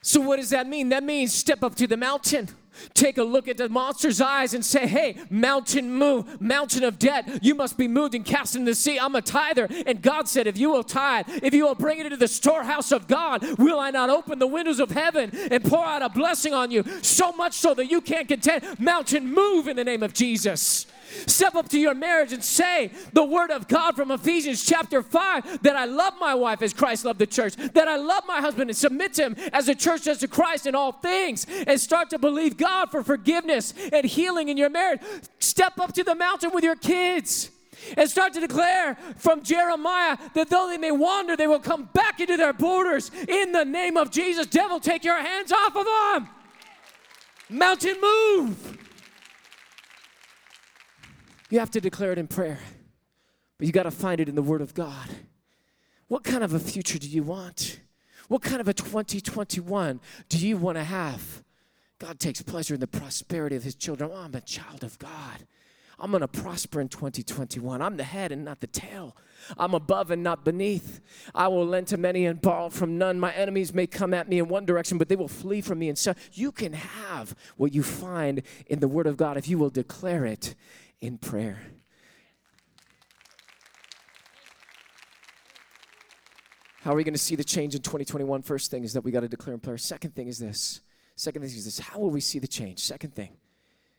So, 0.00 0.20
what 0.20 0.36
does 0.36 0.50
that 0.50 0.66
mean? 0.66 0.88
That 0.88 1.02
means 1.02 1.34
step 1.34 1.62
up 1.62 1.74
to 1.76 1.86
the 1.86 1.96
mountain. 1.96 2.48
Take 2.94 3.18
a 3.18 3.22
look 3.22 3.48
at 3.48 3.56
the 3.56 3.68
monster's 3.68 4.20
eyes 4.20 4.54
and 4.54 4.64
say, 4.64 4.86
Hey, 4.86 5.16
mountain 5.30 5.92
move, 5.92 6.40
mountain 6.40 6.84
of 6.84 6.98
debt, 6.98 7.40
you 7.42 7.54
must 7.54 7.76
be 7.76 7.88
moved 7.88 8.14
and 8.14 8.24
cast 8.24 8.54
into 8.54 8.70
the 8.70 8.74
sea. 8.74 8.98
I'm 8.98 9.14
a 9.14 9.22
tither. 9.22 9.68
And 9.86 10.02
God 10.02 10.28
said, 10.28 10.46
If 10.46 10.58
you 10.58 10.70
will 10.70 10.84
tithe, 10.84 11.26
if 11.42 11.54
you 11.54 11.64
will 11.64 11.74
bring 11.74 11.98
it 11.98 12.06
into 12.06 12.16
the 12.16 12.28
storehouse 12.28 12.92
of 12.92 13.06
God, 13.06 13.58
will 13.58 13.78
I 13.78 13.90
not 13.90 14.10
open 14.10 14.38
the 14.38 14.46
windows 14.46 14.80
of 14.80 14.90
heaven 14.90 15.30
and 15.50 15.64
pour 15.64 15.84
out 15.84 16.02
a 16.02 16.08
blessing 16.08 16.54
on 16.54 16.70
you? 16.70 16.84
So 17.02 17.32
much 17.32 17.54
so 17.54 17.74
that 17.74 17.90
you 17.90 18.00
can't 18.00 18.28
contend. 18.28 18.78
Mountain 18.78 19.32
move 19.32 19.68
in 19.68 19.76
the 19.76 19.84
name 19.84 20.02
of 20.02 20.12
Jesus. 20.12 20.86
Step 21.26 21.54
up 21.54 21.68
to 21.70 21.78
your 21.78 21.94
marriage 21.94 22.32
and 22.32 22.42
say 22.42 22.90
the 23.12 23.24
word 23.24 23.50
of 23.50 23.68
God 23.68 23.96
from 23.96 24.10
Ephesians 24.10 24.64
chapter 24.64 25.02
5 25.02 25.62
that 25.62 25.76
I 25.76 25.84
love 25.84 26.14
my 26.20 26.34
wife 26.34 26.62
as 26.62 26.72
Christ 26.72 27.04
loved 27.04 27.18
the 27.18 27.26
church, 27.26 27.56
that 27.56 27.88
I 27.88 27.96
love 27.96 28.24
my 28.26 28.40
husband 28.40 28.70
and 28.70 28.76
submit 28.76 29.14
to 29.14 29.24
him 29.24 29.36
as 29.52 29.66
the 29.66 29.74
church 29.74 30.04
does 30.04 30.18
to 30.18 30.28
Christ 30.28 30.66
in 30.66 30.74
all 30.74 30.92
things, 30.92 31.46
and 31.66 31.80
start 31.80 32.10
to 32.10 32.18
believe 32.18 32.56
God 32.56 32.90
for 32.90 33.02
forgiveness 33.02 33.74
and 33.92 34.04
healing 34.04 34.48
in 34.48 34.56
your 34.56 34.70
marriage. 34.70 35.00
Step 35.38 35.78
up 35.78 35.92
to 35.94 36.04
the 36.04 36.14
mountain 36.14 36.50
with 36.52 36.64
your 36.64 36.76
kids 36.76 37.50
and 37.96 38.08
start 38.08 38.32
to 38.34 38.40
declare 38.40 38.96
from 39.16 39.42
Jeremiah 39.42 40.16
that 40.34 40.50
though 40.50 40.68
they 40.68 40.78
may 40.78 40.90
wander, 40.90 41.36
they 41.36 41.46
will 41.46 41.60
come 41.60 41.88
back 41.92 42.20
into 42.20 42.36
their 42.36 42.52
borders 42.52 43.10
in 43.28 43.52
the 43.52 43.64
name 43.64 43.96
of 43.96 44.10
Jesus. 44.10 44.46
Devil, 44.46 44.80
take 44.80 45.04
your 45.04 45.20
hands 45.20 45.52
off 45.52 45.76
of 45.76 45.84
them. 45.84 46.28
Mountain 47.50 47.96
move. 48.00 48.87
You 51.50 51.58
have 51.60 51.70
to 51.72 51.80
declare 51.80 52.12
it 52.12 52.18
in 52.18 52.26
prayer, 52.26 52.58
but 53.56 53.66
you 53.66 53.72
got 53.72 53.84
to 53.84 53.90
find 53.90 54.20
it 54.20 54.28
in 54.28 54.34
the 54.34 54.42
Word 54.42 54.60
of 54.60 54.74
God. 54.74 55.08
What 56.08 56.24
kind 56.24 56.44
of 56.44 56.52
a 56.52 56.58
future 56.58 56.98
do 56.98 57.08
you 57.08 57.22
want? 57.22 57.80
What 58.28 58.42
kind 58.42 58.60
of 58.60 58.68
a 58.68 58.74
2021 58.74 60.00
do 60.28 60.38
you 60.38 60.56
want 60.56 60.76
to 60.76 60.84
have? 60.84 61.42
God 61.98 62.20
takes 62.20 62.42
pleasure 62.42 62.74
in 62.74 62.80
the 62.80 62.86
prosperity 62.86 63.56
of 63.56 63.64
His 63.64 63.74
children. 63.74 64.10
Oh, 64.12 64.16
I'm 64.16 64.34
a 64.34 64.40
child 64.40 64.84
of 64.84 64.98
God. 64.98 65.46
I'm 66.00 66.10
going 66.12 66.20
to 66.20 66.28
prosper 66.28 66.80
in 66.80 66.88
2021. 66.88 67.82
I'm 67.82 67.96
the 67.96 68.04
head 68.04 68.30
and 68.30 68.44
not 68.44 68.60
the 68.60 68.68
tail. 68.68 69.16
I'm 69.56 69.74
above 69.74 70.10
and 70.12 70.22
not 70.22 70.44
beneath. 70.44 71.00
I 71.34 71.48
will 71.48 71.66
lend 71.66 71.88
to 71.88 71.96
many 71.96 72.26
and 72.26 72.40
borrow 72.40 72.68
from 72.68 72.98
none. 72.98 73.18
My 73.18 73.32
enemies 73.32 73.74
may 73.74 73.88
come 73.88 74.14
at 74.14 74.28
me 74.28 74.38
in 74.38 74.46
one 74.46 74.64
direction, 74.64 74.98
but 74.98 75.08
they 75.08 75.16
will 75.16 75.28
flee 75.28 75.60
from 75.60 75.80
me. 75.80 75.88
And 75.88 75.98
so 75.98 76.14
you 76.32 76.52
can 76.52 76.72
have 76.74 77.34
what 77.56 77.74
you 77.74 77.82
find 77.82 78.42
in 78.66 78.78
the 78.78 78.86
Word 78.86 79.08
of 79.08 79.16
God 79.16 79.36
if 79.36 79.48
you 79.48 79.58
will 79.58 79.70
declare 79.70 80.24
it 80.24 80.54
in 81.00 81.18
prayer. 81.18 81.58
How 86.82 86.92
are 86.92 86.96
we 86.96 87.04
going 87.04 87.14
to 87.14 87.18
see 87.18 87.36
the 87.36 87.44
change 87.44 87.74
in 87.74 87.82
2021? 87.82 88.42
First 88.42 88.70
thing 88.70 88.84
is 88.84 88.92
that 88.94 89.02
we 89.02 89.10
got 89.10 89.20
to 89.20 89.28
declare 89.28 89.54
in 89.54 89.60
prayer. 89.60 89.78
Second 89.78 90.14
thing 90.14 90.28
is 90.28 90.38
this. 90.38 90.80
Second 91.16 91.42
thing 91.42 91.50
is 91.50 91.64
this. 91.64 91.78
How 91.78 91.98
will 91.98 92.10
we 92.10 92.20
see 92.20 92.38
the 92.38 92.46
change? 92.46 92.78
Second 92.78 93.14
thing 93.14 93.36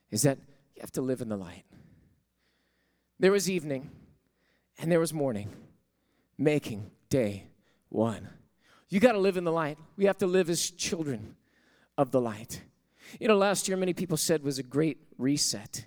is 0.09 0.23
that 0.23 0.37
you 0.75 0.81
have 0.81 0.91
to 0.93 1.01
live 1.01 1.21
in 1.21 1.29
the 1.29 1.37
light. 1.37 1.65
There 3.19 3.31
was 3.31 3.49
evening 3.49 3.91
and 4.79 4.91
there 4.91 4.99
was 4.99 5.13
morning, 5.13 5.51
making 6.37 6.89
day 7.09 7.47
one. 7.89 8.29
You 8.87 8.99
got 8.99 9.11
to 9.11 9.19
live 9.19 9.37
in 9.37 9.43
the 9.43 9.51
light. 9.51 9.77
We 9.97 10.05
have 10.05 10.17
to 10.19 10.27
live 10.27 10.49
as 10.49 10.71
children 10.71 11.35
of 11.97 12.11
the 12.11 12.21
light. 12.21 12.63
You 13.19 13.27
know, 13.27 13.37
last 13.37 13.67
year, 13.67 13.77
many 13.77 13.93
people 13.93 14.17
said 14.17 14.41
was 14.41 14.57
a 14.57 14.63
great 14.63 14.97
reset. 15.17 15.85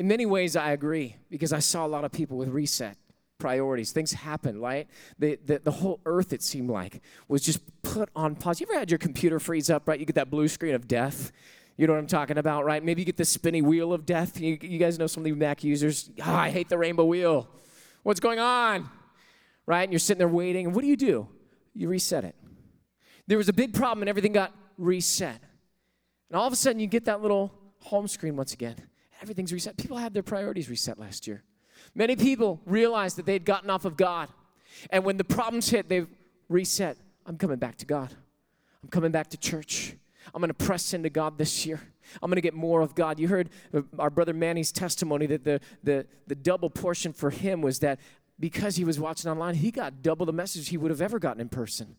In 0.00 0.08
many 0.08 0.24
ways, 0.24 0.56
I 0.56 0.70
agree 0.70 1.16
because 1.28 1.52
I 1.52 1.58
saw 1.58 1.84
a 1.84 1.86
lot 1.86 2.04
of 2.06 2.10
people 2.10 2.38
with 2.38 2.48
reset 2.48 2.96
priorities. 3.36 3.92
Things 3.92 4.14
happen, 4.14 4.58
right? 4.58 4.88
The, 5.18 5.38
the, 5.44 5.58
the, 5.58 5.70
whole 5.70 6.00
earth, 6.06 6.32
it 6.32 6.42
seemed 6.42 6.70
like, 6.70 7.02
was 7.28 7.42
just 7.42 7.60
put 7.82 8.08
on 8.16 8.34
pause. 8.34 8.62
You 8.62 8.66
ever 8.70 8.78
had 8.78 8.90
your 8.90 8.96
computer 8.96 9.38
freeze 9.38 9.68
up, 9.68 9.86
right? 9.86 10.00
You 10.00 10.06
get 10.06 10.14
that 10.14 10.30
blue 10.30 10.48
screen 10.48 10.74
of 10.74 10.88
death. 10.88 11.32
You 11.76 11.86
know 11.86 11.92
what 11.92 11.98
I'm 11.98 12.06
talking 12.06 12.38
about, 12.38 12.64
right? 12.64 12.82
Maybe 12.82 13.02
you 13.02 13.04
get 13.04 13.18
the 13.18 13.26
spinny 13.26 13.60
wheel 13.60 13.92
of 13.92 14.06
death. 14.06 14.40
You, 14.40 14.56
you 14.62 14.78
guys 14.78 14.98
know 14.98 15.06
some 15.06 15.20
of 15.20 15.24
the 15.26 15.32
Mac 15.32 15.62
users. 15.62 16.08
Oh, 16.24 16.32
I 16.32 16.48
hate 16.48 16.70
the 16.70 16.78
rainbow 16.78 17.04
wheel. 17.04 17.46
What's 18.02 18.20
going 18.20 18.38
on? 18.38 18.88
Right? 19.66 19.82
And 19.82 19.92
you're 19.92 19.98
sitting 19.98 20.20
there 20.20 20.28
waiting. 20.28 20.64
And 20.64 20.74
what 20.74 20.80
do 20.80 20.88
you 20.88 20.96
do? 20.96 21.28
You 21.74 21.90
reset 21.90 22.24
it. 22.24 22.36
There 23.26 23.36
was 23.36 23.50
a 23.50 23.52
big 23.52 23.74
problem 23.74 24.00
and 24.00 24.08
everything 24.08 24.32
got 24.32 24.54
reset. 24.78 25.42
And 26.30 26.38
all 26.38 26.46
of 26.46 26.54
a 26.54 26.56
sudden, 26.56 26.80
you 26.80 26.86
get 26.86 27.04
that 27.04 27.20
little 27.20 27.52
home 27.80 28.08
screen 28.08 28.34
once 28.34 28.54
again 28.54 28.76
everything's 29.20 29.52
reset. 29.52 29.76
People 29.76 29.96
had 29.96 30.14
their 30.14 30.22
priorities 30.22 30.68
reset 30.68 30.98
last 30.98 31.26
year. 31.26 31.42
Many 31.94 32.16
people 32.16 32.60
realized 32.66 33.16
that 33.16 33.26
they'd 33.26 33.44
gotten 33.44 33.70
off 33.70 33.84
of 33.84 33.96
God. 33.96 34.28
And 34.90 35.04
when 35.04 35.16
the 35.16 35.24
problems 35.24 35.68
hit, 35.68 35.88
they've 35.88 36.08
reset. 36.48 36.96
I'm 37.26 37.36
coming 37.36 37.58
back 37.58 37.76
to 37.78 37.86
God. 37.86 38.14
I'm 38.82 38.88
coming 38.88 39.10
back 39.10 39.28
to 39.30 39.36
church. 39.36 39.96
I'm 40.34 40.40
going 40.40 40.48
to 40.48 40.54
press 40.54 40.94
into 40.94 41.10
God 41.10 41.38
this 41.38 41.66
year. 41.66 41.80
I'm 42.22 42.28
going 42.28 42.36
to 42.36 42.42
get 42.42 42.54
more 42.54 42.80
of 42.80 42.94
God. 42.94 43.18
You 43.18 43.28
heard 43.28 43.50
uh, 43.72 43.82
our 43.98 44.10
brother 44.10 44.34
Manny's 44.34 44.72
testimony 44.72 45.26
that 45.26 45.44
the, 45.44 45.60
the, 45.82 46.06
the 46.26 46.34
double 46.34 46.70
portion 46.70 47.12
for 47.12 47.30
him 47.30 47.62
was 47.62 47.78
that 47.80 48.00
because 48.38 48.76
he 48.76 48.84
was 48.84 48.98
watching 48.98 49.30
online, 49.30 49.54
he 49.54 49.70
got 49.70 50.02
double 50.02 50.26
the 50.26 50.32
message 50.32 50.68
he 50.68 50.76
would 50.76 50.90
have 50.90 51.02
ever 51.02 51.18
gotten 51.18 51.40
in 51.40 51.48
person. 51.48 51.96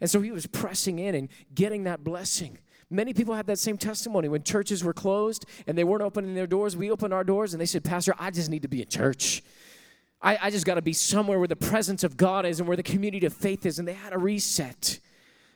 And 0.00 0.10
so 0.10 0.20
he 0.20 0.30
was 0.30 0.46
pressing 0.46 0.98
in 0.98 1.14
and 1.14 1.28
getting 1.54 1.84
that 1.84 2.02
blessing. 2.02 2.58
Many 2.92 3.14
people 3.14 3.34
had 3.34 3.46
that 3.46 3.58
same 3.58 3.78
testimony. 3.78 4.28
When 4.28 4.42
churches 4.42 4.84
were 4.84 4.92
closed 4.92 5.46
and 5.66 5.76
they 5.76 5.84
weren't 5.84 6.02
opening 6.02 6.34
their 6.34 6.46
doors, 6.46 6.76
we 6.76 6.90
opened 6.90 7.14
our 7.14 7.24
doors 7.24 7.54
and 7.54 7.60
they 7.60 7.66
said, 7.66 7.84
Pastor, 7.84 8.14
I 8.18 8.30
just 8.30 8.50
need 8.50 8.62
to 8.62 8.68
be 8.68 8.82
in 8.82 8.88
church. 8.88 9.42
I, 10.20 10.38
I 10.42 10.50
just 10.50 10.66
got 10.66 10.74
to 10.74 10.82
be 10.82 10.92
somewhere 10.92 11.38
where 11.38 11.48
the 11.48 11.56
presence 11.56 12.04
of 12.04 12.16
God 12.16 12.46
is 12.46 12.60
and 12.60 12.68
where 12.68 12.76
the 12.76 12.82
community 12.82 13.26
of 13.26 13.32
faith 13.32 13.66
is. 13.66 13.78
And 13.78 13.88
they 13.88 13.94
had 13.94 14.12
a 14.12 14.18
reset. 14.18 15.00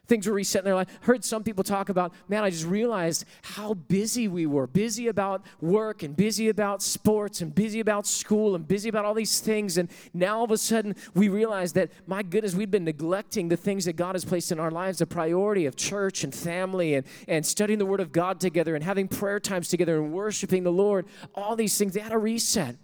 Things 0.07 0.27
were 0.27 0.35
reset 0.35 0.61
in 0.61 0.65
their 0.65 0.75
life. 0.75 0.89
Heard 1.03 1.25
some 1.25 1.43
people 1.43 1.65
talk 1.65 1.89
about, 1.89 2.13
man, 2.29 2.45
I 2.45 2.51
just 2.51 2.65
realized 2.65 3.25
how 3.43 3.75
busy 3.75 4.29
we 4.29 4.47
were. 4.47 4.67
Busy 4.67 5.09
about 5.09 5.45
work 5.61 6.03
and 6.03 6.17
busy 6.17 6.49
about 6.49 6.83
sports 6.83 7.41
and 7.41 7.55
busy 7.55 7.81
about 7.81 8.07
school 8.07 8.55
and 8.55 8.67
busy 8.67 8.89
about 8.89 9.05
all 9.05 9.15
these 9.15 9.41
things. 9.41 9.79
And 9.79 9.91
now 10.15 10.39
all 10.39 10.45
of 10.45 10.51
a 10.53 10.59
sudden 10.59 10.95
we 11.15 11.29
realize 11.29 11.73
that, 11.73 11.91
my 12.07 12.23
goodness, 12.23 12.55
we've 12.55 12.71
been 12.71 12.85
neglecting 12.85 13.49
the 13.49 13.57
things 13.57 13.85
that 13.87 13.97
God 13.97 14.15
has 14.15 14.25
placed 14.25 14.53
in 14.53 14.61
our 14.61 14.71
lives, 14.71 14.99
the 14.99 15.07
priority 15.07 15.67
of 15.67 15.75
church 15.75 16.23
and 16.23 16.35
family 16.35 16.95
and, 16.95 17.07
and 17.27 17.45
studying 17.45 17.79
the 17.79 17.87
Word 17.87 18.01
of 18.01 18.13
God 18.13 18.39
together 18.39 18.75
and 18.75 18.85
having 18.85 19.09
prayer 19.09 19.41
times 19.41 19.69
together 19.69 19.97
and 19.97 20.13
worshiping 20.13 20.63
the 20.63 20.73
Lord. 20.73 21.07
All 21.35 21.57
these 21.57 21.77
things, 21.77 21.95
they 21.95 22.01
had 22.01 22.13
a 22.13 22.19
reset. 22.19 22.77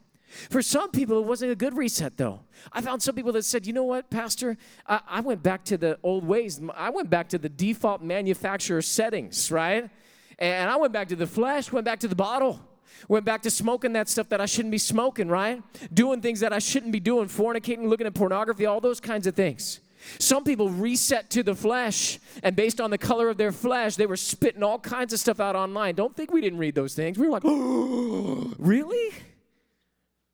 For 0.51 0.63
some 0.63 0.91
people, 0.91 1.19
it 1.19 1.27
wasn't 1.27 1.53
a 1.53 1.55
good 1.55 1.77
reset, 1.77 2.17
though. 2.17 2.41
I 2.73 2.81
found 2.81 3.03
some 3.03 3.15
people 3.15 3.33
that 3.33 3.45
said, 3.45 3.67
you 3.67 3.73
know 3.73 3.83
what, 3.83 4.09
Pastor, 4.09 4.57
I, 4.87 5.01
I, 5.07 5.21
went 5.21 5.43
back 5.43 5.65
to 5.67 5.77
the 5.77 5.99
old 6.03 6.25
ways. 6.25 6.61
I 6.75 6.91
went 6.91 7.11
back 7.11 7.29
to 7.31 7.39
the 7.39 7.49
default 7.49 8.03
manufacturer 8.03 8.81
settings, 8.81 9.51
right? 9.51 9.91
And 10.39 10.71
I 10.71 10.77
went 10.77 10.93
back 10.93 11.09
to 11.09 11.17
the 11.17 11.27
flesh, 11.27 11.71
went 11.71 11.85
back 11.85 12.01
to 12.01 12.09
the 12.09 12.17
bottle, 12.17 12.61
went 13.09 13.25
back 13.25 13.43
to 13.43 13.51
smoking 13.51 13.93
that 13.93 14.09
stuff 14.09 14.29
that 14.31 14.41
I 14.41 14.47
shouldn't 14.47 14.73
be 14.73 14.79
smoking, 14.79 15.29
right? 15.29 15.63
Doing 15.93 16.21
things 16.23 16.41
that 16.41 16.53
I 16.53 16.59
shouldn't 16.59 16.93
be 16.93 17.01
doing, 17.01 17.29
fornicating, 17.29 17.89
looking 17.89 18.07
at 18.07 18.15
pornography, 18.15 18.65
all 18.65 18.81
those 18.81 19.01
kinds 19.01 19.27
of 19.27 19.35
things. 19.35 19.81
Some 20.19 20.45
people 20.45 20.69
reset 20.69 21.31
to 21.31 21.43
the 21.43 21.55
flesh, 21.55 22.19
and 22.43 22.57
based 22.57 22.81
on 22.81 22.91
the 22.91 22.99
color 22.99 23.29
of 23.29 23.37
their 23.37 23.53
flesh, 23.53 23.97
they 23.97 24.07
were 24.07 24.17
spitting 24.17 24.63
all 24.63 24.79
kinds 24.79 25.13
of 25.13 25.21
stuff 25.21 25.39
out 25.41 25.55
online. 25.55 25.95
Don't 25.95 26.17
think 26.17 26.33
we 26.33 26.41
didn't 26.41 26.59
read 26.59 26.75
those 26.75 26.95
things. 26.95 27.19
We 27.19 27.27
were 27.27 27.33
like, 27.33 27.45
oh, 27.45 28.53
really? 28.59 29.13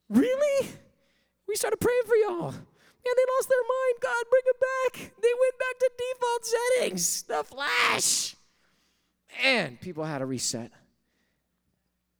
Really? 0.09 0.68
We 1.47 1.55
started 1.55 1.79
praying 1.79 2.03
for 2.07 2.16
y'all. 2.16 2.49
And 2.49 3.16
they 3.16 3.25
lost 3.37 3.49
their 3.49 3.59
mind. 3.59 3.94
God, 4.03 4.25
bring 4.31 4.42
them 4.44 4.61
back. 4.61 5.12
They 5.23 5.29
went 5.40 5.59
back 5.59 5.79
to 5.79 5.90
default 5.97 6.47
settings. 6.47 7.23
The 7.23 7.44
flash. 7.44 8.37
man, 9.42 9.79
people 9.81 10.05
had 10.05 10.21
a 10.21 10.27
reset. 10.27 10.73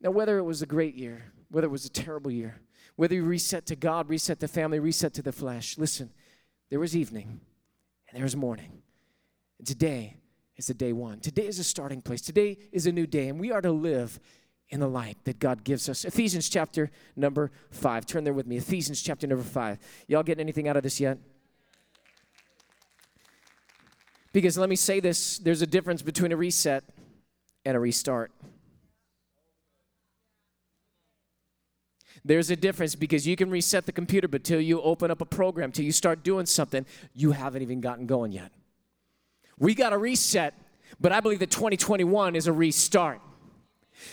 Now, 0.01 0.11
whether 0.11 0.39
it 0.39 0.45
was 0.45 0.63
a 0.63 0.67
great 0.67 0.95
year, 0.95 1.33
whether 1.51 1.67
it 1.67 1.71
was 1.71 1.85
a 1.85 1.91
terrible 1.91 2.31
year, 2.31 2.61
whether 2.97 3.15
you 3.15 3.25
reset 3.25 3.67
to 3.67 3.77
God, 3.77 4.09
reset 4.09 4.41
to 4.41 4.49
family, 4.49 4.79
reset 4.79 5.15
to 5.15 5.23
the 5.23 5.33
flesh, 5.33 5.77
listen, 5.77 6.11
there 6.71 6.81
was 6.81 6.97
evening 6.97 7.41
and 8.09 8.17
there 8.17 8.25
was 8.25 8.37
morning. 8.37 8.83
And 9.59 9.67
today 9.67 10.17
is 10.57 10.67
the 10.67 10.75
day 10.75 10.93
one. 10.93 11.21
Today 11.21 11.47
is 11.47 11.59
a 11.59 11.65
starting 11.65 12.03
place. 12.03 12.21
Today 12.21 12.59
is 12.73 12.87
a 12.87 12.93
new 12.93 13.07
day, 13.07 13.29
and 13.29 13.39
we 13.39 13.53
are 13.53 13.61
to 13.61 13.73
live 13.73 14.19
in 14.71 14.81
the 14.81 14.89
light 14.89 15.17
that 15.25 15.39
God 15.39 15.65
gives 15.65 15.89
us. 15.89 16.05
Ephesians 16.05 16.49
chapter 16.49 16.91
number 17.17 17.51
five. 17.71 18.05
Turn 18.05 18.25
there 18.25 18.35
with 18.35 18.47
me. 18.47 18.57
Ephesians 18.57 19.01
chapter 19.01 19.27
number 19.27 19.45
five. 19.45 19.79
Y'all 20.07 20.23
getting 20.23 20.43
anything 20.43 20.69
out 20.69 20.77
of 20.77 20.83
this 20.83 21.01
yet? 21.01 21.19
Because 24.33 24.59
let 24.59 24.69
me 24.69 24.77
say 24.77 25.01
this 25.01 25.39
there's 25.39 25.63
a 25.63 25.67
difference 25.67 26.03
between 26.03 26.33
a 26.33 26.37
reset 26.37 26.85
and 27.65 27.77
a 27.77 27.81
restart. 27.81 28.31
There's 32.25 32.51
a 32.51 32.57
difference 32.57 32.95
because 32.95 33.27
you 33.27 33.37
can 33.37 33.49
reset 33.49 33.87
the 33.87 33.93
computer, 33.93 34.29
but 34.29 34.45
till 34.45 34.61
you 34.61 34.83
open 34.83 35.11
up 35.11 35.21
a 35.21 35.25
program, 35.25 35.73
till 35.73 35.85
you 35.85 35.93
start 35.93 36.23
doing 36.23 36.47
something, 36.47 36.85
you 37.15 37.33
haven't 37.33 37.63
even 37.63 37.81
gotten 37.81 38.07
going 38.07 38.33
yet. 38.33 38.53
We 39.59 39.75
got 39.75 39.93
a 39.93 39.99
reset, 39.99 40.55
but 41.01 41.11
I 41.11 41.21
believe 41.21 41.39
that 41.39 41.51
2021 41.51 42.37
is 42.37 42.47
a 42.47 42.53
restart. 42.53 43.21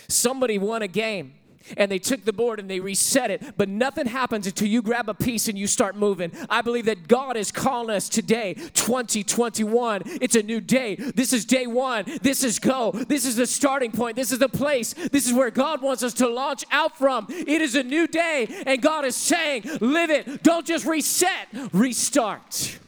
Somebody 0.08 0.58
won 0.58 0.82
a 0.82 0.88
game 0.88 1.34
and 1.76 1.90
they 1.90 1.98
took 1.98 2.24
the 2.24 2.32
board 2.32 2.60
and 2.60 2.70
they 2.70 2.80
reset 2.80 3.30
it, 3.30 3.56
but 3.56 3.68
nothing 3.68 4.06
happens 4.06 4.46
until 4.46 4.68
you 4.68 4.82
grab 4.82 5.08
a 5.08 5.14
piece 5.14 5.48
and 5.48 5.58
you 5.58 5.66
start 5.66 5.96
moving. 5.96 6.30
I 6.48 6.62
believe 6.62 6.84
that 6.86 7.08
God 7.08 7.36
is 7.36 7.50
calling 7.50 7.94
us 7.94 8.08
today, 8.08 8.54
2021. 8.54 10.02
It's 10.20 10.36
a 10.36 10.42
new 10.42 10.60
day. 10.60 10.96
This 10.96 11.32
is 11.32 11.44
day 11.44 11.66
one. 11.66 12.04
This 12.22 12.44
is 12.44 12.58
go. 12.58 12.92
This 12.92 13.24
is 13.24 13.36
the 13.36 13.46
starting 13.46 13.90
point. 13.90 14.16
This 14.16 14.32
is 14.32 14.38
the 14.38 14.48
place. 14.48 14.92
This 14.92 15.26
is 15.26 15.32
where 15.32 15.50
God 15.50 15.82
wants 15.82 16.02
us 16.02 16.14
to 16.14 16.28
launch 16.28 16.64
out 16.70 16.96
from. 16.96 17.26
It 17.28 17.62
is 17.62 17.74
a 17.74 17.82
new 17.82 18.06
day, 18.06 18.46
and 18.66 18.80
God 18.80 19.04
is 19.04 19.16
saying, 19.16 19.64
live 19.80 20.10
it. 20.10 20.42
Don't 20.42 20.66
just 20.66 20.86
reset, 20.86 21.48
restart. 21.72 22.78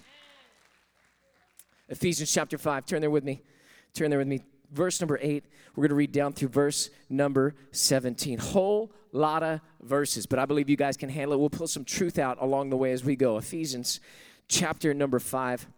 Ephesians 1.89 2.31
chapter 2.31 2.59
5. 2.59 2.87
Turn 2.87 3.01
there 3.01 3.11
with 3.11 3.25
me. 3.25 3.41
Turn 3.95 4.11
there 4.11 4.19
with 4.19 4.29
me. 4.29 4.43
Verse 4.71 5.01
number 5.01 5.19
8. 5.21 5.45
We're 5.79 5.83
going 5.83 5.91
to 5.91 5.95
read 5.95 6.11
down 6.11 6.33
through 6.33 6.49
verse 6.49 6.91
number 7.09 7.55
17. 7.71 8.41
Whole 8.41 8.91
lot 9.13 9.45
of 9.45 9.61
verses, 9.81 10.27
but 10.27 10.41
I 10.41 10.45
believe 10.45 10.69
you 10.69 10.77
guys 10.77 10.97
can 10.97 11.09
handle 11.09 11.35
it. 11.35 11.39
We'll 11.39 11.51
pull 11.51 11.69
some 11.69 11.85
truth 11.85 12.19
out 12.19 12.37
along 12.41 12.71
the 12.71 12.77
way 12.77 12.91
as 12.91 13.05
we 13.05 13.15
go. 13.15 13.39
Ephesians 13.39 14.01
chapter 14.49 14.93
number 14.93 15.21
5, 15.21 15.69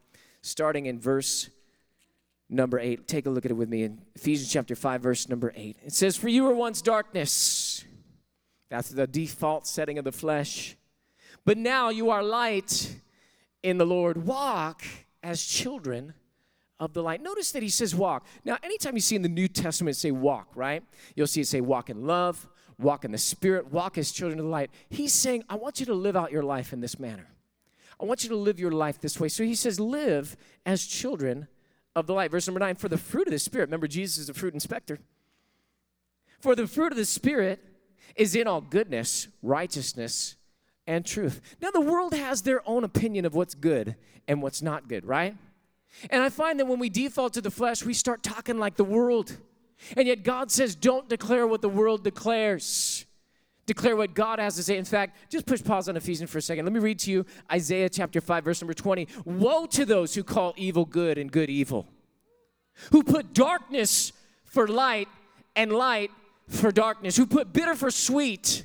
starting 0.41 0.87
in 0.87 0.99
verse 0.99 1.51
number 2.49 2.79
8. 2.79 3.09
Take 3.09 3.27
a 3.27 3.31
look 3.31 3.45
at 3.45 3.51
it 3.51 3.55
with 3.59 3.69
me 3.69 3.83
in 3.83 4.01
Ephesians 4.15 4.51
chapter 4.51 4.75
5, 4.75 5.03
verse 5.03 5.29
number 5.29 5.53
8. 5.55 5.77
It 5.85 5.93
says, 5.93 6.17
For 6.17 6.31
you 6.31 6.45
were 6.45 6.55
once 6.55 6.81
darkness. 6.81 7.85
That's 8.71 8.89
the 8.89 9.07
default 9.07 9.67
setting 9.67 9.99
of 9.99 10.07
the 10.07 10.13
flesh. 10.13 10.79
But 11.45 11.59
now 11.59 11.91
you 11.91 12.09
are 12.09 12.23
light 12.23 12.97
in 13.63 13.77
the 13.77 13.85
Lord. 13.85 14.25
Walk 14.25 14.83
as 15.23 15.45
children 15.45 16.15
of 16.81 16.95
the 16.95 17.03
light. 17.03 17.23
Notice 17.23 17.53
that 17.53 17.63
he 17.63 17.69
says 17.69 17.95
walk. 17.95 18.27
Now, 18.45 18.57
anytime 18.63 18.95
you 18.95 19.01
see 19.01 19.15
in 19.15 19.23
the 19.23 19.29
New 19.29 19.47
Testament 19.47 19.97
say 19.97 20.11
walk, 20.11 20.49
right? 20.57 20.83
You'll 21.15 21.27
see 21.27 21.43
it 21.43 21.47
say 21.47 21.61
walk 21.61 21.91
in 21.91 22.07
love, 22.07 22.49
walk 22.79 23.05
in 23.05 23.13
the 23.13 23.19
Spirit, 23.19 23.71
walk 23.71 23.99
as 23.99 24.11
children 24.11 24.41
of 24.41 24.47
the 24.47 24.51
light. 24.51 24.71
He's 24.89 25.13
saying, 25.13 25.45
I 25.49 25.57
want 25.57 25.79
you 25.79 25.87
to 25.87 25.95
live 25.95 26.17
out 26.17 26.33
your 26.33 26.43
life 26.43 26.73
in 26.73 26.81
this 26.81 26.99
manner. 26.99 27.29
I 28.01 28.07
want 28.07 28.25
you 28.25 28.31
to 28.31 28.37
live 28.37 28.59
your 28.59 28.73
life 28.73 28.99
this 28.99 29.21
way. 29.21 29.29
So 29.29 29.45
he 29.45 29.55
says, 29.55 29.79
live 29.79 30.37
as 30.65 30.87
children 30.87 31.49
of 31.95 32.07
the 32.07 32.15
light. 32.15 32.31
Verse 32.31 32.47
number 32.47 32.61
nine, 32.61 32.77
for 32.77 32.89
the 32.89 32.97
fruit 32.97 33.29
of 33.29 33.33
the 33.33 33.39
Spirit. 33.39 33.67
Remember, 33.67 33.87
Jesus 33.87 34.17
is 34.17 34.27
the 34.29 34.35
fruit 34.35 34.55
inspector. 34.55 34.99
For 36.41 36.55
the 36.55 36.67
fruit 36.67 36.93
of 36.93 36.97
the 36.97 37.05
Spirit 37.05 37.63
is 38.17 38.35
in 38.35 38.47
all 38.47 38.63
goodness, 38.63 39.29
righteousness, 39.43 40.37
and 40.87 41.05
truth. 41.05 41.43
Now, 41.61 41.71
the 41.71 41.81
world 41.81 42.15
has 42.15 42.41
their 42.43 42.67
own 42.67 42.85
opinion 42.85 43.27
of 43.27 43.35
what's 43.35 43.55
good 43.55 43.97
and 44.27 44.41
what's 44.41 44.63
not 44.63 44.89
good, 44.89 45.05
right? 45.05 45.37
And 46.11 46.23
I 46.23 46.29
find 46.29 46.59
that 46.61 46.67
when 46.67 46.79
we 46.79 46.89
default 46.89 47.35
to 47.35 47.41
the 47.41 47.51
flesh, 47.51 47.85
we 47.85 47.95
start 47.95 48.23
talking 48.23 48.59
like 48.59 48.77
the 48.77 48.85
world. 48.85 49.37
And 49.97 50.07
yet 50.07 50.23
God 50.23 50.51
says, 50.51 50.75
don't 50.75 51.09
declare 51.09 51.47
what 51.47 51.63
the 51.63 51.69
world 51.69 52.05
declares. 52.05 53.07
Declare 53.67 53.97
what 53.97 54.15
God 54.15 54.39
has 54.39 54.57
to 54.57 54.63
say. 54.63 54.77
In 54.77 54.85
fact, 54.85 55.17
just 55.31 55.47
push 55.47 55.63
pause 55.63 55.89
on 55.89 55.97
Ephesians 55.97 56.31
for 56.31 56.39
a 56.39 56.43
second. 56.43 56.65
Let 56.65 56.73
me 56.73 56.81
read 56.81 56.99
to 57.01 57.11
you 57.11 57.25
Isaiah 57.53 57.89
chapter 57.89 58.21
5, 58.21 58.45
verse 58.45 58.61
number 58.61 58.75
20. 58.75 59.07
Woe 59.25 59.67
to 59.67 59.85
those 59.85 60.15
who 60.15 60.25
call 60.25 60.55
evil 60.57 60.85
good 60.85 61.19
and 61.19 61.31
good 61.31 61.49
evil, 61.49 61.87
who 62.91 63.03
put 63.03 63.33
darkness 63.33 64.13
for 64.45 64.67
light 64.67 65.09
and 65.55 65.73
light 65.73 66.11
for 66.49 66.73
darkness, 66.73 67.17
who 67.17 67.27
put 67.27 67.53
bitter 67.53 67.75
for 67.75 67.91
sweet 67.91 68.65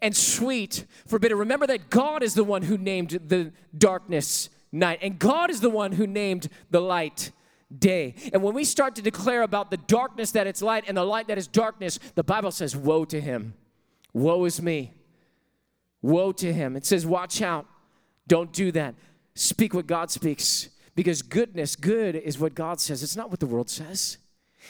and 0.00 0.16
sweet 0.16 0.86
for 1.06 1.18
bitter. 1.18 1.36
Remember 1.36 1.66
that 1.66 1.90
God 1.90 2.22
is 2.22 2.34
the 2.34 2.44
one 2.44 2.62
who 2.62 2.78
named 2.78 3.10
the 3.10 3.52
darkness 3.76 4.48
night. 4.78 5.00
And 5.02 5.18
God 5.18 5.50
is 5.50 5.60
the 5.60 5.70
one 5.70 5.92
who 5.92 6.06
named 6.06 6.48
the 6.70 6.80
light 6.80 7.32
day. 7.76 8.14
And 8.32 8.42
when 8.42 8.54
we 8.54 8.64
start 8.64 8.94
to 8.96 9.02
declare 9.02 9.42
about 9.42 9.70
the 9.70 9.76
darkness 9.76 10.32
that 10.32 10.46
it's 10.46 10.62
light 10.62 10.84
and 10.86 10.96
the 10.96 11.04
light 11.04 11.28
that 11.28 11.38
is 11.38 11.46
darkness, 11.46 11.98
the 12.14 12.24
Bible 12.24 12.50
says, 12.50 12.76
Woe 12.76 13.04
to 13.06 13.20
him. 13.20 13.54
Woe 14.12 14.44
is 14.44 14.62
me. 14.62 14.92
Woe 16.02 16.32
to 16.32 16.52
him. 16.52 16.76
It 16.76 16.86
says, 16.86 17.04
Watch 17.06 17.42
out. 17.42 17.66
Don't 18.28 18.52
do 18.52 18.72
that. 18.72 18.94
Speak 19.34 19.74
what 19.74 19.86
God 19.86 20.10
speaks. 20.10 20.68
Because 20.94 21.22
goodness, 21.22 21.76
good 21.76 22.16
is 22.16 22.38
what 22.38 22.54
God 22.54 22.80
says. 22.80 23.02
It's 23.02 23.16
not 23.16 23.30
what 23.30 23.40
the 23.40 23.46
world 23.46 23.68
says. 23.68 24.18